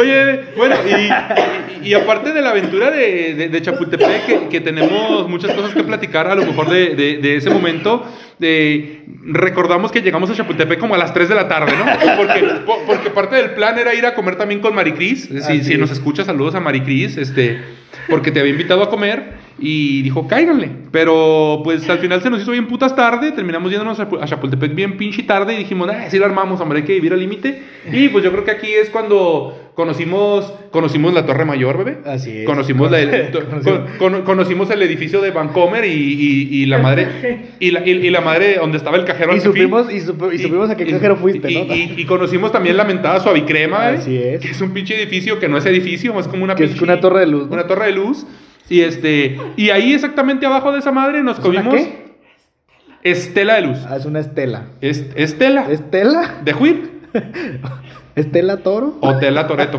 [0.00, 0.74] Oye, bueno,
[1.84, 5.84] y, aparte de la aventura de, de- de Chapultepec, que, que tenemos muchas cosas que
[5.84, 8.04] platicar, a lo mejor de, de- de ese momento,
[9.26, 11.84] recordamos que llegamos a Chapultepec como a las 3 de la tarde, ¿no?
[12.16, 15.28] Porque, po- porque parte del plan era ir a comer también con Maricris.
[15.62, 15.98] Si, nos es.
[15.98, 17.60] escucha, saludos a Maricris, este,
[18.08, 19.43] porque te había invitado a comer.
[19.58, 20.68] Y dijo, cáiganle.
[20.90, 23.30] Pero pues al final se nos hizo bien putas tarde.
[23.32, 25.54] Terminamos yéndonos a a Chapultepec bien pinche tarde.
[25.54, 27.62] Y dijimos, ah, sí la armamos, hombre, hay que vivir al límite.
[27.92, 31.98] Y pues yo creo que aquí es cuando conocimos conocimos la Torre Mayor, bebé.
[32.04, 32.46] Así es.
[32.46, 33.64] Conocimos, la- el, Conocimos.
[33.64, 37.50] con- con- conocimos el edificio de Vancomer y, y- y la madre.
[37.60, 40.38] Y la, y, y la madre donde estaba el cajero Y supimos, y, supo- y
[40.38, 41.74] supimos a qué y- cajero fuiste, y- ¿no?
[41.74, 43.96] Y, y conocimos también la mentada Suavicrema, ¿eh?
[43.98, 44.40] Así es.
[44.40, 46.82] Que es un pinche edificio que no es edificio, es como una Que es pinche-
[46.82, 47.54] una torre de luz, ¿no?
[47.54, 48.26] Una torre de luz.
[48.68, 49.38] Y este.
[49.56, 51.86] Y ahí exactamente abajo de esa madre nos ¿Es una comimos.
[51.86, 52.04] qué?
[53.02, 53.78] Estela de luz.
[53.88, 54.64] Ah, es una estela.
[54.80, 55.66] Es- Estela.
[55.70, 56.36] ¿Estela?
[56.42, 56.86] De Huit.
[58.16, 58.96] ¿Estela Toro?
[59.00, 59.78] O Tela Toreto.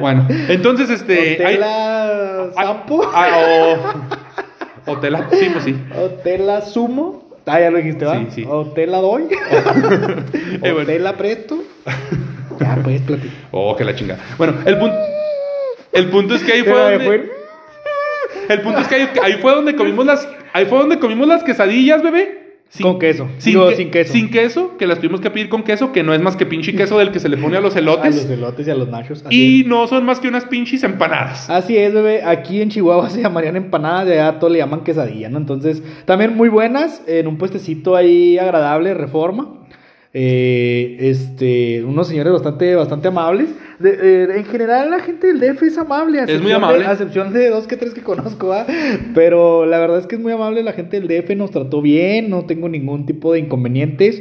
[0.00, 1.44] Bueno, entonces este.
[1.44, 3.08] hay- ¿Estela Sampo?
[3.14, 3.76] Ah,
[4.86, 5.28] o, o Tela.
[5.32, 5.76] Sí, pues sí.
[5.96, 7.24] ¿Otela Sumo?
[7.46, 8.18] Ah, ya lo dijiste, ¿va?
[8.18, 8.44] Sí, sí.
[8.48, 9.28] ¿Otela Doy?
[10.62, 10.80] Eh, bueno.
[10.80, 11.62] ¿Otela Presto?
[12.60, 13.36] ya, pues, platicar.
[13.52, 14.20] Oh, que la chingada.
[14.36, 14.96] Bueno, el punto.
[15.92, 17.30] El punto es que ahí fue donde.
[18.48, 20.28] El punto es que ahí, ahí fue donde comimos las.
[20.52, 22.42] Ahí fue donde comimos las quesadillas, bebé.
[22.82, 23.28] Con queso.
[23.38, 24.12] Sin, Digo, que- sin queso.
[24.12, 26.74] Sin queso, que las tuvimos que pedir con queso, que no es más que pinche
[26.74, 28.16] queso del que se le pone a los A elotes.
[28.16, 29.22] los elotes y a los nachos.
[29.24, 29.66] Así y es.
[29.68, 31.48] no son más que unas pinches empanadas.
[31.48, 32.24] Así es, bebé.
[32.24, 35.38] Aquí en Chihuahua se llamarían empanadas, de allá todo le llaman quesadilla, ¿no?
[35.38, 39.50] Entonces, también muy buenas, en un puestecito ahí agradable, reforma.
[40.16, 43.48] Eh, este, unos señores bastante, bastante amables.
[43.80, 46.20] De- eh, en general, la gente del DF es amable.
[46.26, 46.86] Es muy de- amable.
[46.86, 48.64] a excepción de dos que tres que conozco, ¿ah?
[49.12, 50.62] Pero la verdad es que es muy amable.
[50.62, 54.20] La gente del DF nos trató bien, no tengo ningún tipo de inconvenientes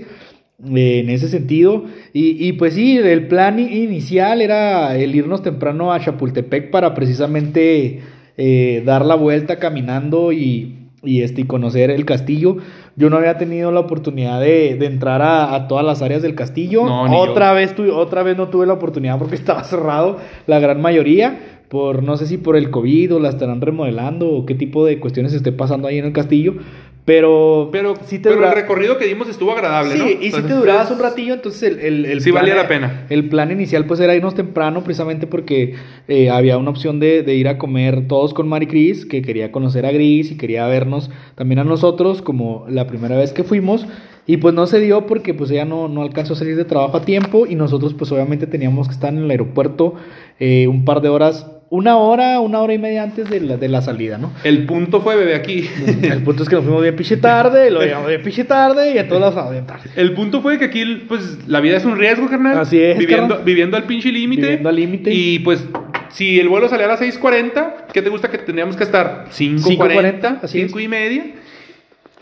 [0.76, 1.86] eh, en ese sentido.
[2.12, 8.00] Y, y pues sí, el plan inicial era el irnos temprano a Chapultepec para precisamente
[8.38, 12.58] eh, dar la vuelta caminando y, y, este, y conocer el castillo.
[12.96, 16.36] Yo no había tenido la oportunidad de, de entrar a, a todas las áreas del
[16.36, 16.86] castillo.
[16.86, 17.56] No, otra, yo.
[17.56, 21.40] vez tuve, otra vez no tuve la oportunidad porque estaba cerrado la gran mayoría.
[21.70, 25.00] Por no sé si por el COVID o la estarán remodelando o qué tipo de
[25.00, 26.54] cuestiones esté pasando ahí en el castillo.
[27.06, 30.10] Pero, Pero, sí te pero dura- el recorrido que dimos estuvo agradable, Sí, ¿no?
[30.26, 33.06] y si te durabas un ratillo, entonces el, el, el Sí valía la pena.
[33.10, 35.76] El plan inicial pues era irnos temprano precisamente porque
[36.08, 39.52] eh, había una opción de, de ir a comer todos con Mari Cris, que quería
[39.52, 43.86] conocer a Gris y quería vernos también a nosotros como la primera vez que fuimos.
[44.26, 46.96] Y pues no se dio porque pues ella no, no alcanzó a salir de trabajo
[46.96, 49.96] a tiempo y nosotros pues obviamente teníamos que estar en el aeropuerto
[50.40, 53.68] eh, un par de horas, una hora, una hora y media antes de la, de
[53.68, 54.32] la salida, ¿no?
[54.44, 55.68] El punto fue, bebé, aquí.
[56.04, 59.00] El punto es que nos fuimos bien pinche tarde, lo llegamos bien pinche tarde y
[59.00, 59.90] a todos lados bien tarde.
[59.96, 62.60] El punto fue que aquí, pues, la vida es un riesgo, carnal.
[62.60, 63.44] Así es, Viviendo, carnal.
[63.44, 64.44] viviendo al pinche límite.
[64.44, 65.12] Viviendo al límite.
[65.12, 65.66] Y, pues,
[66.10, 69.26] si el vuelo salía a las 6.40, ¿qué te gusta que teníamos que estar?
[69.32, 71.26] 5.40, 5:40, así 5 y media.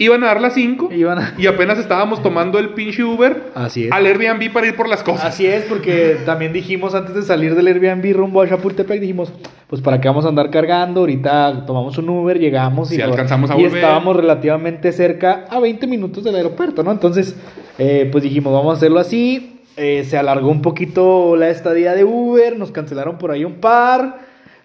[0.01, 3.85] Iban a dar las 5 Iban a- y apenas estábamos tomando el pinche Uber Así
[3.85, 3.91] es.
[3.91, 5.25] al Airbnb para ir por las cosas.
[5.25, 9.31] Así es, porque también dijimos antes de salir del Airbnb rumbo a Chapultepec, dijimos,
[9.67, 13.11] pues para qué vamos a andar cargando, ahorita tomamos un Uber, llegamos y, Si todo.
[13.11, 13.75] alcanzamos a y volver.
[13.77, 16.91] estábamos relativamente cerca, a 20 minutos del aeropuerto, ¿no?
[16.91, 17.35] Entonces,
[17.77, 22.03] eh, pues dijimos, vamos a hacerlo así, Eh, se alargó un poquito la estadía de
[22.03, 24.17] Uber, nos cancelaron por ahí un par,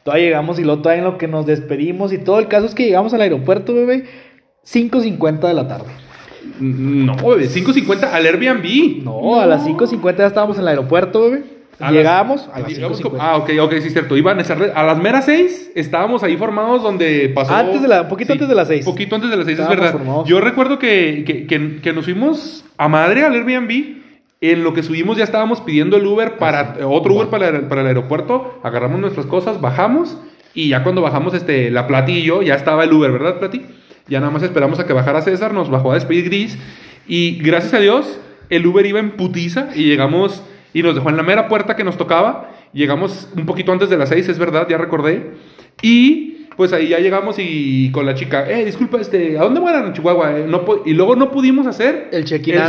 [0.03, 2.74] todavía llegamos y luego todavía en lo que nos despedimos y todo, el caso es
[2.74, 4.05] que llegamos al aeropuerto, bebé,
[4.67, 5.87] 5.50 de la tarde.
[6.61, 9.03] No, bebé, 5.50 al Airbnb.
[9.05, 11.45] No, a las 5.50 ya estábamos en el aeropuerto, bebé.
[11.79, 13.03] A Llegamos las- a las llegamos 5.50.
[13.03, 14.17] como- Ah, ok, ok, sí, cierto.
[14.17, 14.43] Iban a,
[14.81, 17.55] a las meras 6 estábamos ahí formados donde pasó.
[17.55, 18.85] Antes de la- poquito antes de las seis.
[18.85, 19.93] Poquito antes de las 6, es verdad.
[19.93, 20.27] formados.
[20.27, 23.97] Yo recuerdo que, que, que- que nos fuimos a madre al Airbnb.
[24.41, 27.81] En lo que subimos ya estábamos pidiendo el Uber para otro Uber para el, para
[27.83, 28.59] el aeropuerto.
[28.62, 30.17] Agarramos nuestras cosas, bajamos.
[30.55, 33.62] Y ya cuando bajamos, este, la Plati y yo, ya estaba el Uber, ¿verdad, Plati?
[34.09, 36.59] Ya nada más esperamos a que bajara César, nos bajó a despedir Gris.
[37.09, 38.18] Y gracias a Dios,
[38.50, 40.42] el Uber iba en putiza y llegamos
[40.72, 42.50] y nos dejó en la mera puerta que nos tocaba.
[42.72, 45.32] Llegamos un poquito antes de las seis, es verdad, ya recordé.
[45.82, 49.86] Y pues ahí ya llegamos y con la chica, eh, disculpa, este, ¿a dónde van
[49.86, 50.38] a Chihuahua?
[50.38, 52.68] Eh, no y luego no pudimos hacer El check-in el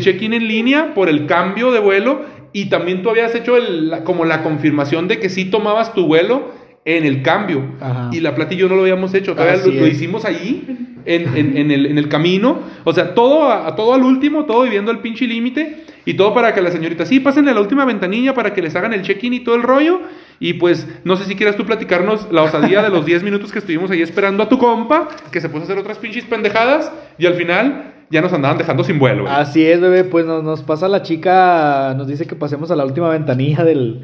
[0.00, 0.34] check-in eh.
[0.34, 2.22] el en línea por el cambio de vuelo.
[2.52, 6.06] Y también tú habías hecho el- la- como la confirmación de que sí tomabas tu
[6.06, 6.50] vuelo
[6.96, 7.62] en el cambio.
[7.80, 8.10] Ajá.
[8.12, 9.34] Y la plata y yo no lo habíamos hecho.
[9.34, 10.64] Todavía lo, lo hicimos ahí,
[11.04, 12.60] en, en- en el, en el camino.
[12.84, 15.84] O sea, todo, a, a todo al último, todo viviendo al pinche límite.
[16.04, 18.74] Y todo para que la señorita, sí, pásenle a la última ventanilla para que les
[18.74, 20.00] hagan el check-in y todo el rollo.
[20.40, 23.58] Y pues, no sé si quieras tú platicarnos la osadía de los 10 minutos que
[23.58, 26.90] estuvimos ahí esperando a tu compa, que se puso a hacer otras pinches pendejadas.
[27.18, 29.24] Y al final, ya nos andaban dejando sin vuelo.
[29.24, 29.34] güey.
[29.34, 32.86] Así es, bebé, pues nos, nos pasa la chica, nos dice que pasemos a la
[32.86, 34.00] última ventanilla del,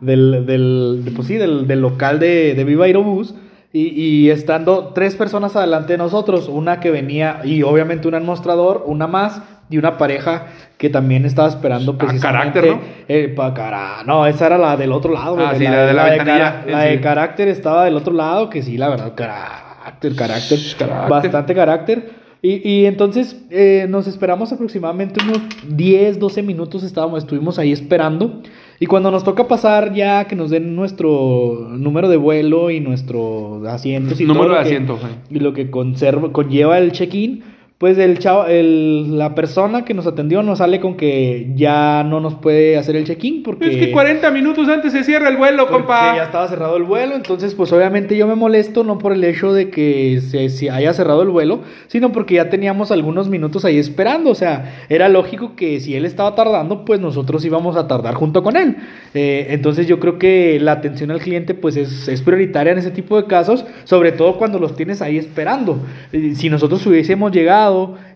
[0.00, 3.34] del, del, de- pues sí, del, del local de, de Viva Aerobús.
[3.72, 8.24] Y, y estando tres personas adelante de nosotros, una que venía, y obviamente una en
[8.24, 10.46] mostrador, una más, y una pareja
[10.78, 12.60] que también estaba esperando Ah, precisamente.
[12.60, 12.80] carácter, ¿no?
[13.08, 15.36] eh, pa- cara- no, esa era la del otro lado.
[15.40, 18.48] Ah, bebé, sí, la de la cara- en la de carácter estaba del otro lado,
[18.48, 21.10] que sí, la verdad, carácter, carácter, Carácter.
[21.10, 22.10] bastante carácter.
[22.42, 28.40] Y, y entonces eh, nos esperamos aproximadamente unos 10, 12 minutos, estábamos, estuvimos ahí esperando.
[28.78, 33.62] Y cuando nos toca pasar ya que nos den nuestro número de vuelo y nuestro
[33.68, 35.36] asientos y Número todo de que- asientos, sí.
[35.36, 37.42] y lo que conserva, conlleva el check-in,
[37.78, 42.20] pues el chavo, el, la persona que nos atendió nos sale con que ya no
[42.20, 43.68] nos puede hacer el check-in porque...
[43.68, 46.16] Es que 40 minutos antes se cierra el vuelo, compa.
[46.16, 49.52] ya estaba cerrado el vuelo, entonces pues obviamente yo me molesto no por el hecho
[49.52, 53.76] de que se, se haya cerrado el vuelo, sino porque ya teníamos algunos minutos ahí
[53.78, 58.14] esperando, o sea, era lógico que si él estaba tardando, pues nosotros íbamos a tardar
[58.14, 58.76] junto con él.
[59.12, 62.90] Eh, entonces yo creo que la atención al cliente pues es, es prioritaria en ese
[62.90, 65.78] tipo de casos, sobre todo cuando los tienes ahí esperando.
[66.12, 67.65] Eh, Si nosotros hubiésemos llegado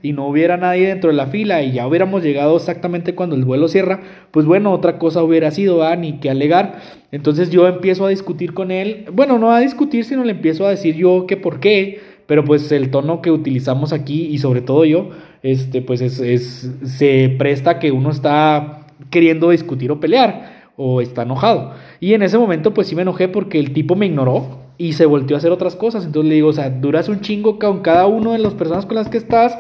[0.03, 3.45] y no hubiera nadie dentro de la fila y ya hubiéramos llegado exactamente cuando el
[3.45, 6.81] vuelo cierra, pues bueno, otra cosa hubiera sido, ah, ni que alegar.
[7.13, 10.71] Entonces yo empiezo a discutir con él, bueno, no a discutir, sino le empiezo a
[10.71, 14.85] decir yo que por qué, pero pues el tono que utilizamos aquí y sobre todo
[14.85, 15.11] yo,
[15.43, 21.23] este, pues es, es- se presta que uno está queriendo discutir o pelear o está
[21.23, 21.73] enojado.
[21.99, 25.05] Y en ese momento pues sí me enojé porque el tipo me ignoró y se
[25.05, 26.07] volteó a hacer otras cosas.
[26.07, 28.95] Entonces le digo, o sea, duras un chingo con cada uno de las personas con
[28.95, 29.55] las que estás.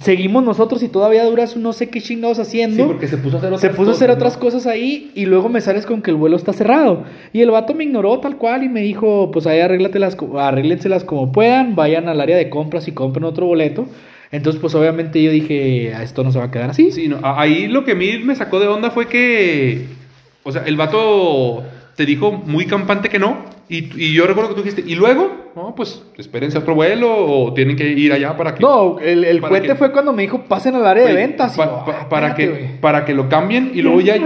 [0.00, 2.84] Seguimos nosotros y todavía duras no sé qué chingados haciendo.
[2.84, 5.26] Sí, porque se puso a hacer Se otras puso a hacer otras cosas ahí y
[5.26, 7.02] luego me sales con que el vuelo está cerrado.
[7.32, 11.32] Y el vato me ignoró tal cual y me dijo, pues ahí arréglatelas, arréglenselas como
[11.32, 13.88] puedan, vayan al área de compras y compren otro boleto.
[14.30, 16.92] Entonces, pues obviamente yo dije, "A esto no se va a quedar así.
[16.92, 19.86] Sí, no, ahí lo que a mí me sacó de onda fue que,
[20.44, 21.64] o sea, el vato
[21.96, 23.36] te dijo muy campante que no.
[23.68, 27.10] Y, y yo recuerdo que tú dijiste, y luego, no, pues espérense a otro vuelo
[27.14, 28.60] o tienen que ir allá para que.
[28.60, 31.56] No, el, el que- fue cuando me dijo, pasen al área de ventas.
[31.56, 32.80] Pa- pa- "Ah, para, espérate, que, güey".
[32.80, 34.16] para que lo cambien y luego ya.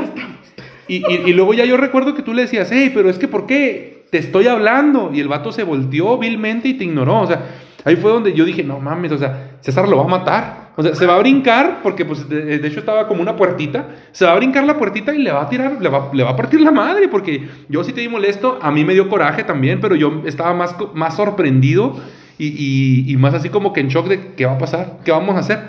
[0.88, 3.28] Y, y- y luego ya yo recuerdo que tú le decías, hey, pero es que
[3.28, 4.04] ¿por qué?
[4.10, 5.10] Te estoy hablando.
[5.12, 7.20] Y el vato se volteó vilmente y te ignoró.
[7.20, 7.44] O sea,
[7.84, 10.65] ahí fue donde yo dije, no mames, o sea, César lo va a matar.
[10.78, 13.88] O sea, se va a brincar, porque pues de, de hecho estaba como una puertita,
[14.12, 16.30] se va a brincar la puertita y le va a tirar, le va, le va
[16.30, 19.42] a partir la madre, porque yo sí te di molesto, a mí me dio coraje
[19.42, 21.96] también, pero yo estaba más, más sorprendido
[22.38, 25.12] y, y- y más así como que en shock de qué va a pasar, qué
[25.12, 25.60] vamos a hacer.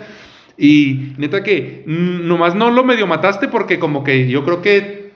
[0.58, 5.12] Y neta que nomás no lo medio mataste porque como que yo creo que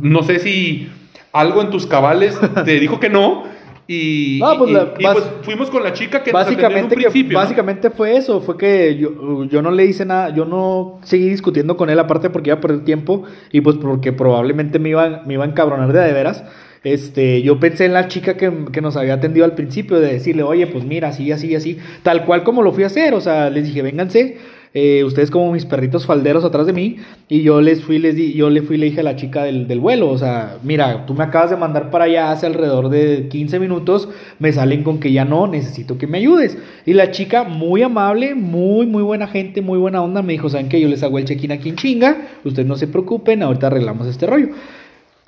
[0.00, 0.88] no sé si
[1.32, 3.44] algo en tus cabales te dijo que no.
[3.90, 6.66] Y, No, pues y- la- y, bas- pues fuimos con la chica que nos atendió
[6.66, 7.32] en Básicamente, que, principio.
[7.32, 7.38] ¿no?
[7.42, 11.76] básicamente fue eso, fue que yo, yo no le hice nada, yo no seguí discutiendo
[11.78, 15.34] con él, aparte porque iba a perder tiempo y pues porque probablemente me iba, me
[15.34, 16.44] iba a encabronar de de veras.
[16.84, 20.42] Este, yo pensé en la chica que, que nos había atendido al principio, de decirle,
[20.42, 23.48] oye, pues mira, así, así, así, tal cual como lo fui a hacer, o sea,
[23.50, 24.36] les dije, vénganse,
[24.74, 26.96] eh, ustedes como mis perritos falderos atrás de mí,
[27.28, 29.66] y yo les fui, les di, yo le fui le dije a la chica del,
[29.68, 33.28] del vuelo, o sea, mira, tú me acabas de mandar para allá hace alrededor de
[33.28, 34.08] 15 minutos,
[34.38, 36.58] me salen con que ya no, necesito que me ayudes.
[36.86, 40.68] Y la chica, muy amable, muy, muy buena gente, muy buena onda, me dijo, ¿saben
[40.68, 40.80] qué?
[40.80, 44.26] Yo les hago el check-in aquí en chinga, ustedes no se preocupen, ahorita arreglamos este
[44.26, 44.48] rollo.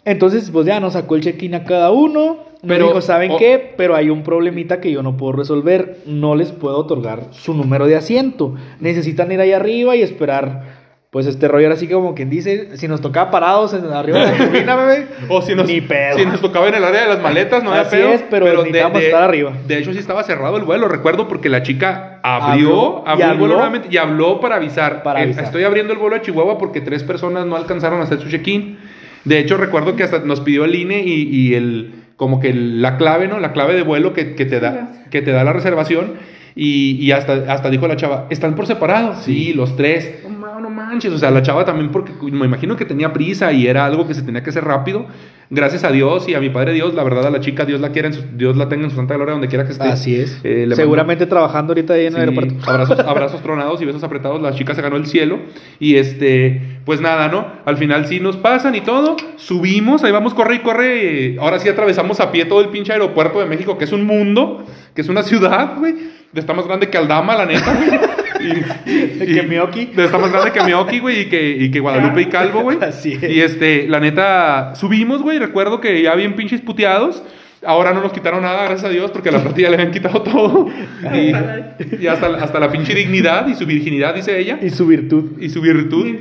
[0.04, 2.38] Entonces, pues ya nos sacó el check-in a cada uno.
[2.66, 3.72] Pero, dijo, ¿saben qué?
[3.76, 5.98] Pero hay un problemita que yo no puedo resolver.
[6.06, 8.54] No les puedo otorgar su número de asiento.
[8.80, 10.80] Necesitan ir ahí arriba y esperar.
[11.10, 14.26] Pues este rollo era así como quien dice, si nos tocaba parados en- arriba de
[14.26, 15.06] la cabina, bebé.
[15.28, 16.16] O si nos, Ni pedo.
[16.18, 18.10] si nos tocaba en el área de las maletas, no había Así pedo.
[18.10, 19.52] es, pero necesitábamos estar arriba.
[19.66, 20.86] De hecho, sí estaba cerrado el vuelo.
[20.86, 25.02] Recuerdo porque la chica abrió, abrió el vuelo nuevamente y habló para avisar.
[25.02, 25.44] Para Eh, avisar.
[25.44, 28.78] Estoy abriendo el vuelo a Chihuahua porque tres personas no alcanzaron a hacer su check-in.
[29.24, 32.96] De hecho, recuerdo que hasta nos pidió el INE y, y el como que la
[32.98, 33.40] clave, ¿no?
[33.40, 36.14] La clave de vuelo que, que te da que te da la reservación
[36.54, 39.14] y, y hasta, hasta dijo la chava, ¿están por separado?
[39.22, 40.20] Sí, los tres.
[40.24, 43.52] No, ma- no manches, o sea, la chava también porque me imagino que tenía prisa
[43.52, 45.06] y era algo que se tenía que hacer rápido.
[45.52, 47.90] Gracias a Dios y a mi Padre Dios, la verdad a la chica Dios la
[47.90, 49.88] quiera, en su- Dios la tenga en su santa gloria donde quiera que esté.
[49.88, 50.38] Así es.
[50.44, 52.54] Eh, mando- Seguramente trabajando ahorita ahí en el aeropuerto.
[52.70, 54.40] abrazos, abrazos tronados y besos apretados.
[54.40, 55.40] La chica se ganó el cielo.
[55.80, 57.48] Y este, pues nada, ¿no?
[57.64, 59.16] Al final sí nos pasan y todo.
[59.36, 61.36] Subimos, ahí vamos, corre y corre.
[61.40, 64.64] Ahora sí atravesamos a pie todo el pinche aeropuerto de México, que es un mundo,
[64.94, 65.94] que es una ciudad, güey.
[66.34, 68.00] Está más grande que Aldama, la neta, güey.
[68.40, 69.90] Y, Que Mioki.
[69.96, 72.78] Está más grande que Mioki, güey, y que, y que Guadalupe y Calvo, güey.
[72.82, 73.30] Así es.
[73.30, 75.38] Y este, la neta, subimos, güey.
[75.38, 77.22] Recuerdo que ya bien pinches puteados.
[77.62, 80.22] Ahora no nos quitaron nada, gracias a Dios, porque a la partida le habían quitado
[80.22, 80.68] todo.
[81.14, 84.58] Y, y hasta, hasta la pinche dignidad y su virginidad, dice ella.
[84.62, 85.38] Y su virtud.
[85.38, 86.16] Y su virtud.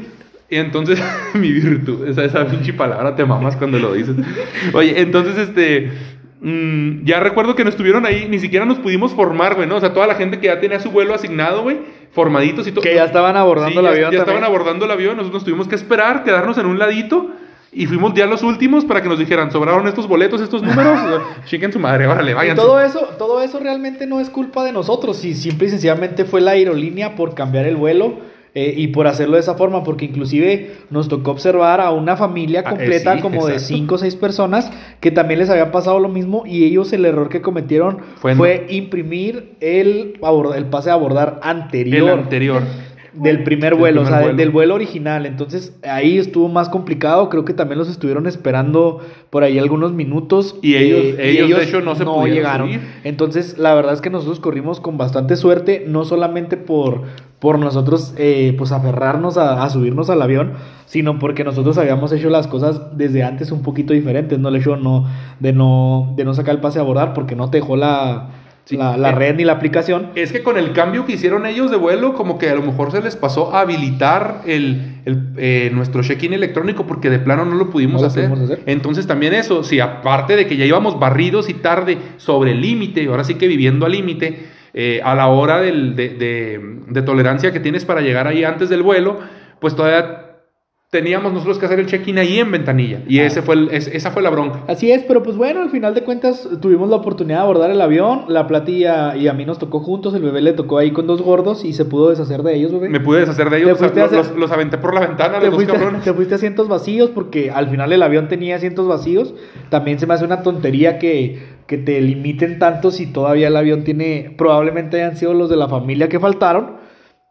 [0.49, 1.01] Y entonces,
[1.35, 4.15] mi virtud, esa, esa pinche palabra te mamas cuando lo dices.
[4.73, 5.91] Oye, entonces, este.
[6.41, 9.75] Mm, ya recuerdo que no estuvieron ahí, ni siquiera nos pudimos formar, güey, ¿no?
[9.75, 11.77] O sea, toda la gente que ya tenía su vuelo asignado, güey,
[12.11, 12.81] formaditos y todo.
[12.81, 14.11] Que ya estaban abordando Sí, el ya- avión.
[14.11, 14.55] Ya, estaban también.
[14.55, 17.31] abordando el avión, nosotros tuvimos que esperar, quedarnos en un ladito.
[17.71, 20.99] Y fuimos ya los últimos para que nos dijeran, sobraron estos boletos, estos números.
[21.45, 22.59] Chiquen su madre, órale, Y váyanse.
[22.59, 26.41] todo eso, todo eso realmente no es culpa de nosotros, y simple y sencillamente fue
[26.41, 28.13] la aerolínea por cambiar el vuelo
[28.55, 32.63] eh, y por hacerlo de esa forma, porque inclusive nos tocó observar a una familia
[32.65, 35.99] Ah, eh, completa sí, como de cinco o seis personas que también les había pasado
[35.99, 40.19] lo mismo y ellos el error que cometieron Fue imprimir el,
[40.55, 42.09] el pase a abordar anterior.
[42.09, 42.63] El anterior.
[43.13, 44.37] Del primer vuelo, primer o sea, vuelo.
[44.37, 45.25] del vuelo original.
[45.25, 47.29] Entonces ahí estuvo más complicado.
[47.29, 48.99] Creo que también los estuvieron esperando
[49.29, 50.55] por ahí algunos minutos.
[50.61, 52.67] Y ellos- ellos, de hecho, no se llegaron.
[52.67, 52.81] subir.
[53.03, 57.01] Entonces, la verdad es que nosotros corrimos con bastante suerte, no solamente por,
[57.39, 60.53] por nosotros eh, pues aferrarnos a, a subirnos al avión,
[60.85, 64.75] sino porque nosotros habíamos hecho las cosas desde antes un poquito diferentes, no el hecho
[64.75, 65.07] no,
[65.39, 68.29] de no de no sacar el pase a abordar porque no te dejó la,
[68.69, 68.77] Sí.
[68.77, 70.11] la, la Eh, red ni la aplicación.
[70.13, 72.91] Es que con el cambio que hicieron ellos de vuelo, como que a lo mejor
[72.91, 77.55] se les pasó a habilitar el, el, eh, nuestro check-in electrónico porque de plano no
[77.55, 78.29] lo pudimos, No lo hacer.
[78.29, 78.63] pudimos hacer.
[78.67, 83.07] Entonces también eso, si aparte de que ya íbamos barridos y tarde sobre el límite,
[83.07, 84.45] ahora sí que viviendo al límite,
[84.75, 88.69] eh, a la hora del- de, de- de tolerancia que tienes para llegar ahí antes
[88.69, 89.19] del vuelo,
[89.59, 90.28] pues todavía
[90.91, 93.01] teníamos nosotros que hacer el check-in ahí en ventanilla.
[93.07, 93.25] Y Ah.
[93.27, 94.63] ese fue el- es- esa fue la bronca.
[94.67, 97.79] Así es, pero pues bueno, al final de cuentas tuvimos la oportunidad de abordar el
[97.79, 101.05] avión, la Plati y a, mí nos tocó juntos, el bebé le tocó ahí con
[101.05, 102.89] dos gordos y se pudo deshacer de ellos, bebé.
[102.89, 105.51] Me pude deshacer de ellos, los, hacer- los- los aventé por la ventana, te los
[105.51, 106.03] dos fuiste, cabrones.
[106.03, 109.35] te fuiste a asientos vacíos porque al final el avión tenía asientos vacíos.
[109.69, 113.83] También se me hace una tontería que, que te limiten tanto si todavía el avión
[113.83, 116.88] tiene, probablemente hayan sido los de la familia que faltaron,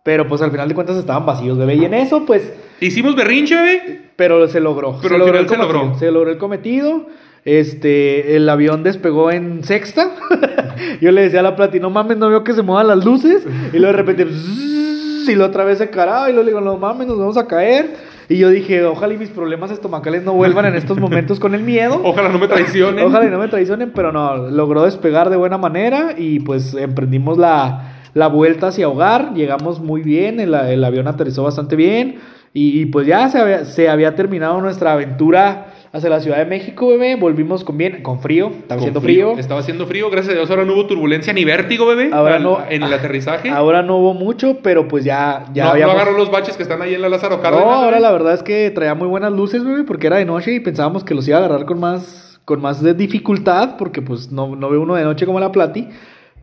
[0.09, 1.75] pero pues al final de cuentas estaban vacíos, bebé.
[1.75, 2.51] Y en eso pues,
[2.81, 4.01] Hicimos berrinche, bebé.
[4.17, 4.97] pero se logró.
[5.03, 5.99] Pero se al logró final el se cometido, logró.
[5.99, 7.07] Se logró el cometido.
[7.45, 10.13] Este, el avión despegó en sexta.
[11.03, 13.47] Yo le decía a la Plati, no mames, no veo que se muevan las luces.
[13.71, 16.31] Y luego de repente, y luego otra vez se caraba.
[16.31, 17.95] Y luego le digo, no mames, nos vamos a caer.
[18.31, 21.65] Y yo dije, ojalá y mis problemas estomacales no vuelvan en estos momentos con el
[21.65, 22.01] miedo.
[22.03, 23.05] Ojalá no me traicionen.
[23.05, 27.37] Ojalá y no me traicionen, pero no, logró despegar de buena manera y pues emprendimos
[27.37, 32.17] la, la vuelta hacia hogar, llegamos muy bien, el, el avión aterrizó bastante bien
[32.55, 36.45] y, y pues ya se había, se había terminado nuestra aventura hacia la Ciudad de
[36.45, 39.39] México, bebé, volvimos con bien, con frío, estaba haciendo frío.
[39.39, 42.11] Estaba haciendo frío, gracias a Dios ahora no hubo turbulencia ni vértigo, bebé.
[42.13, 42.59] Ahora al- no.
[42.69, 43.49] En el aterrizaje.
[43.49, 46.95] Ahora no hubo mucho, pero pues ya, ya no, agarró los baches que están ahí
[46.95, 47.65] en la Lázaro Cárdenas.
[47.67, 48.01] No, ahora bebé.
[48.03, 51.05] la verdad es que traía muy buenas luces, bebé, porque era de noche y pensábamos
[51.05, 54.69] que los iba a agarrar con más, con más de dificultad, porque pues no, no
[54.69, 55.89] ve uno de noche como la Plati,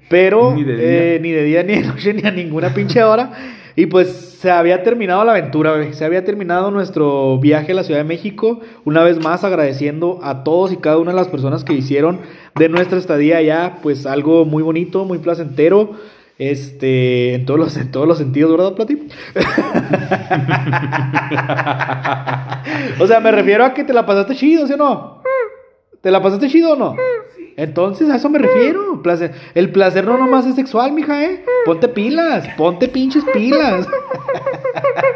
[0.07, 3.31] pero Ni de eh, ni de día ni de noche ni a ninguna pinche hora.
[3.77, 5.93] Y pues se había terminado la aventura, bebé.
[5.93, 8.61] Se había terminado nuestro viaje a la Ciudad de México.
[8.85, 12.21] Una vez más agradeciendo a todos y cada una de las personas que hicieron
[12.55, 15.91] de nuestra estadía allá, pues algo muy bonito, muy placentero.
[16.37, 18.93] Este, en todos los, en todos los sentidos, ¿verdad, Plati?
[22.99, 25.21] o sea, me refiero a que te la pasaste chido, ¿sí o no?
[26.01, 26.93] ¿Te la pasaste chido o no?
[27.57, 29.01] Entonces, a eso me refiero.
[29.53, 31.43] El placer no nomás es sexual, mija, ¿eh?
[31.65, 33.87] Ponte pilas, ponte pinches pilas.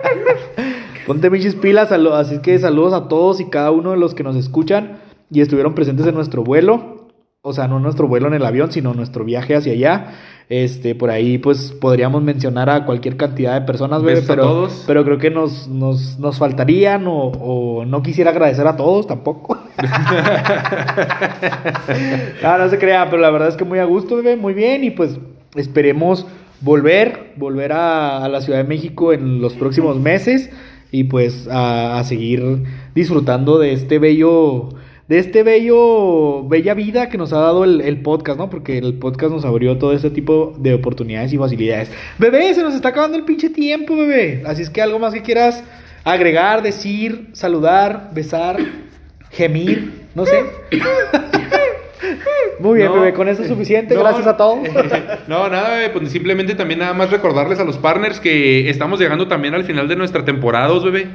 [1.07, 1.91] ponte pinches pilas.
[1.91, 4.99] Así que saludos a todos y cada uno de los que nos escuchan
[5.31, 6.98] y estuvieron presentes en nuestro vuelo.
[7.41, 10.07] O sea, no nuestro vuelo en el avión, sino nuestro viaje hacia allá.
[10.49, 14.83] Este, por ahí, pues, podríamos mencionar a cualquier cantidad de personas, bebé, pero, todos.
[14.85, 19.57] pero creo que nos, nos, nos faltarían o, o no quisiera agradecer a todos tampoco.
[22.43, 24.83] no, no se crea, pero la verdad es que muy a gusto, bebé, muy bien,
[24.83, 25.17] y pues
[25.55, 26.27] esperemos
[26.59, 30.49] volver, volver a, a la Ciudad de México en los próximos meses
[30.91, 32.65] y pues a, a seguir
[32.95, 34.71] disfrutando de este bello,
[35.09, 38.51] de este bello, bella vida que nos ha dado el, el podcast, ¿no?
[38.51, 41.91] Porque el podcast nos abrió todo este tipo de oportunidades y facilidades.
[42.19, 44.43] Bebé, se nos está acabando el pinche tiempo, bebé.
[44.45, 45.63] Así es que algo más que quieras
[46.03, 48.57] agregar, decir, saludar, besar,
[49.31, 50.45] gemir, no sé.
[52.59, 53.95] Muy bien, No, bebé, con eso es suficiente.
[53.95, 54.59] no, Gracias a todos.
[55.27, 59.27] No, nada, bebé, pues simplemente también nada más recordarles a los partners que estamos llegando
[59.27, 61.07] también al final de nuestra temporada, bebé.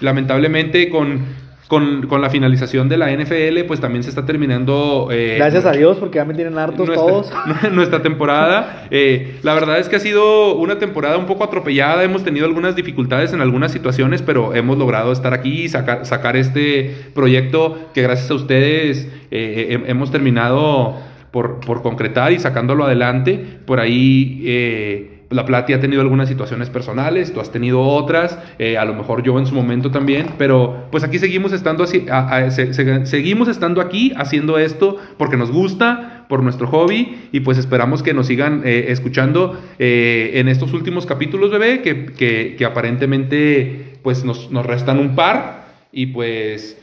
[0.00, 5.08] Lamentablemente con, con, con la finalización de la NFL, pues también se está terminando...
[5.10, 7.32] eh, Gracias a Dios, porque ya me tienen hartos todos.
[7.72, 8.86] nuestra, temporada.
[8.90, 12.04] Eh, la verdad es que ha sido una temporada un poco atropellada.
[12.04, 16.36] Hemos tenido algunas dificultades en algunas situaciones, pero hemos logrado estar aquí y sacar, sacar
[16.36, 20.94] este proyecto que gracias a ustedes eh, he- hemos terminado
[21.32, 23.44] por, por concretar y sacándolo adelante.
[23.66, 25.12] Por ahí...
[25.30, 29.22] la Plati ha tenido algunas situaciones personales, tú has tenido otras, eh, a lo mejor
[29.24, 33.06] yo en su momento también, pero pues aquí seguimos estando así, a- a- se- se-
[33.06, 38.12] seguimos estando aquí haciendo esto porque nos gusta, por nuestro hobby y pues esperamos que
[38.12, 44.24] nos sigan eh, escuchando eh, en estos últimos capítulos, bebé, que, que- que aparentemente pues
[44.24, 46.78] nos, nos restan un par y pues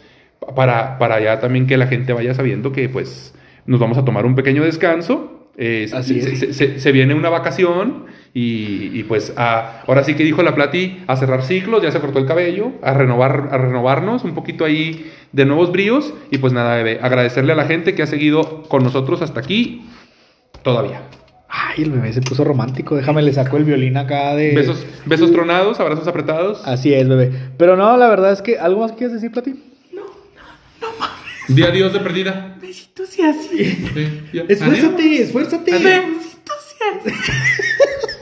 [0.56, 3.34] para, para ya también que la gente vaya sabiendo que pues
[3.66, 5.50] nos vamos a tomar un pequeño descanso.
[5.58, 6.39] eh, Así se, es.
[6.39, 10.56] se- se- se viene una vacación y, y, pues a- ahora sí que dijo la
[10.56, 14.66] Plati a cerrar ciclos, ya se cortó el cabello, a renovar, a renovarnos un poquito
[14.66, 18.64] ahí de nuevos bríos y pues nada, bebé, agradecerle a la gente que ha seguido
[18.64, 19.86] con nosotros hasta aquí
[20.64, 21.02] todavía.
[21.56, 22.96] Ay, el bebé se puso romántico.
[22.96, 24.56] Déjame le saco el violín acá de.
[24.56, 26.66] Besos, besos tronados, abrazos apretados.
[26.68, 27.32] Así es, bebé.
[27.60, 28.58] Pero no, la verdad es que.
[28.58, 29.54] ¿Algo más quieres decir, Plati?
[31.50, 32.56] Día Dios de perdida.
[32.60, 33.66] Besitos y así.
[33.94, 34.22] Sí.
[34.32, 34.46] Adiós.
[34.50, 35.72] Esfuérzate, esfuérzate.
[35.74, 36.76] Besitos
[37.06, 37.20] y así.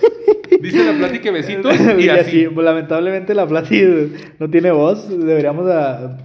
[0.61, 2.55] Dice la Plati que besitos y y así, así.
[2.55, 3.81] lamentablemente la Plati
[4.39, 5.07] no tiene voz.
[5.09, 6.17] Deberíamos a-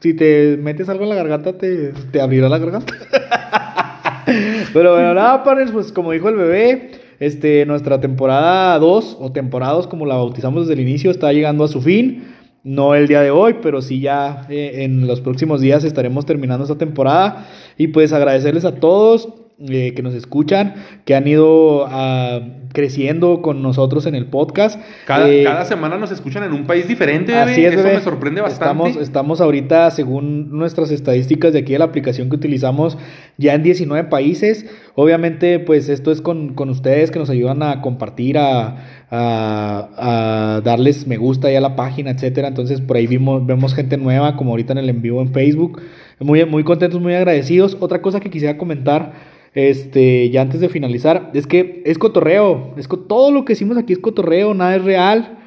[0.00, 2.92] si te metes algo en la garganta te, te abrirá la garganta.
[4.72, 9.86] Pero bueno, nada, partners, pues como dijo el bebé, este, nuestra temporada 2 o temporadas
[9.86, 12.24] como la bautizamos desde el inicio está llegando a su fin.
[12.64, 16.64] No el día de hoy, pero sí ya eh, en los próximos días estaremos terminando
[16.64, 17.46] esta temporada.
[17.76, 19.28] Y pues agradecerles a todos
[19.58, 20.74] eh, que nos escuchan,
[21.04, 22.40] que han ido ah,
[22.72, 24.80] creciendo con nosotros en el podcast.
[25.06, 27.52] Cada, Eh, cada semana nos escuchan en un país diferente, bebé.
[27.52, 27.96] Así es, Eso bebé.
[27.96, 28.64] me sorprende bastante.
[28.64, 32.98] Estamos, estamos ahorita, según nuestras estadísticas de aquí de la aplicación que utilizamos,
[33.38, 34.66] ya en 19 países.
[34.96, 38.76] Obviamente, pues esto es con, con ustedes que nos ayudan a compartir, a,
[39.10, 42.48] a, a darles me gusta ya a la página, etcétera.
[42.48, 45.80] Entonces, por ahí vimos, vemos gente nueva, como ahorita en el en vivo en Facebook.
[46.18, 47.76] Muy, muy contentos, muy agradecidos.
[47.80, 49.33] Otra cosa que quisiera comentar.
[49.54, 53.76] Este, ya antes de finalizar, es que es cotorreo, es co- todo lo que hicimos
[53.76, 55.38] aquí es cotorreo, nada es real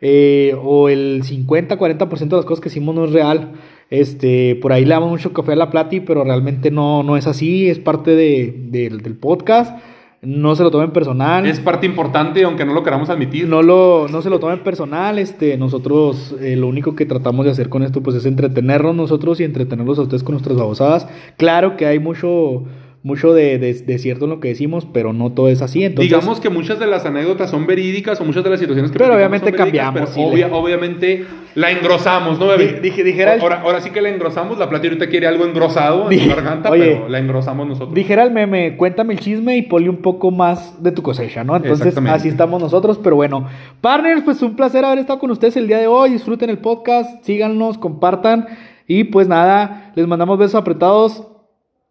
[0.00, 3.52] eh, o el 50-40% de las cosas que hicimos no es real.
[3.90, 7.26] Este, por ahí le damos mucho café a la Plati, pero realmente no, no es
[7.26, 9.76] así, es parte de, del- del podcast.
[10.22, 11.46] no se lo tomen personal.
[11.46, 13.46] Es parte importante, aunque no lo queramos admitir.
[13.48, 17.52] No, lo, no se lo tomen personal, este, nosotros eh, lo único que tratamos de
[17.52, 21.06] hacer con esto pues es entretenernos nosotros y entretenerlos a ustedes con nuestras babosadas.
[21.36, 22.64] Claro que hay mucho,
[23.06, 25.84] mucho de, de- de cierto en lo que decimos, pero no todo es así.
[25.84, 28.98] Entonces, Digamos que muchas de las anécdotas son verídicas o muchas de las situaciones que
[28.98, 32.80] Pero obviamente son cambiamos, pero le- obviamente la engrosamos, ¿no, bebé?
[32.80, 34.58] Di- dije- dijera el- ahora, ahora sí que la engrosamos.
[34.58, 37.94] La plata ahorita quiere algo engrosado en su garganta, oye, pero la engrosamos nosotros.
[37.94, 41.54] dijera el meme, cuéntame el chisme y ponle un poco más de tu cosecha, ¿no?
[41.56, 43.46] Entonces así estamos nosotros, pero bueno.
[43.80, 46.10] Partners, pues un placer haber estado con ustedes el día de hoy.
[46.10, 48.46] Disfruten el podcast, síganos, compartan
[48.88, 51.28] y pues nada, les mandamos besos apretados,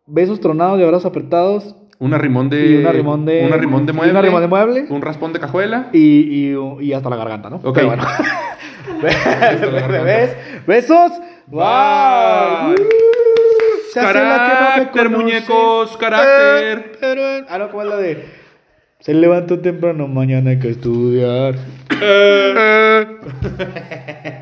[0.05, 1.75] besos tronados y abrazos apretados.
[1.99, 2.65] Un arrimón de.
[2.67, 4.17] Y un arrimón de- Un arrimón de mueble.
[4.19, 4.85] arrimón de mueble.
[4.89, 5.89] Un raspón de cajuela.
[5.93, 7.57] Y, y, y hasta la garganta, ¿no?
[7.63, 7.73] Ok.
[7.75, 8.03] Pero bueno.
[9.89, 10.35] Bebés,
[10.67, 11.11] besos.
[11.47, 12.75] Bye.
[12.75, 12.85] Bye.
[13.95, 15.23] No Carácter, conoce.
[15.23, 16.77] muñecos, carácter.
[16.79, 18.25] Eh, pero, ah, no, ¿cómo es la de?
[18.99, 21.55] Se levantó temprano, mañana hay que estudiar.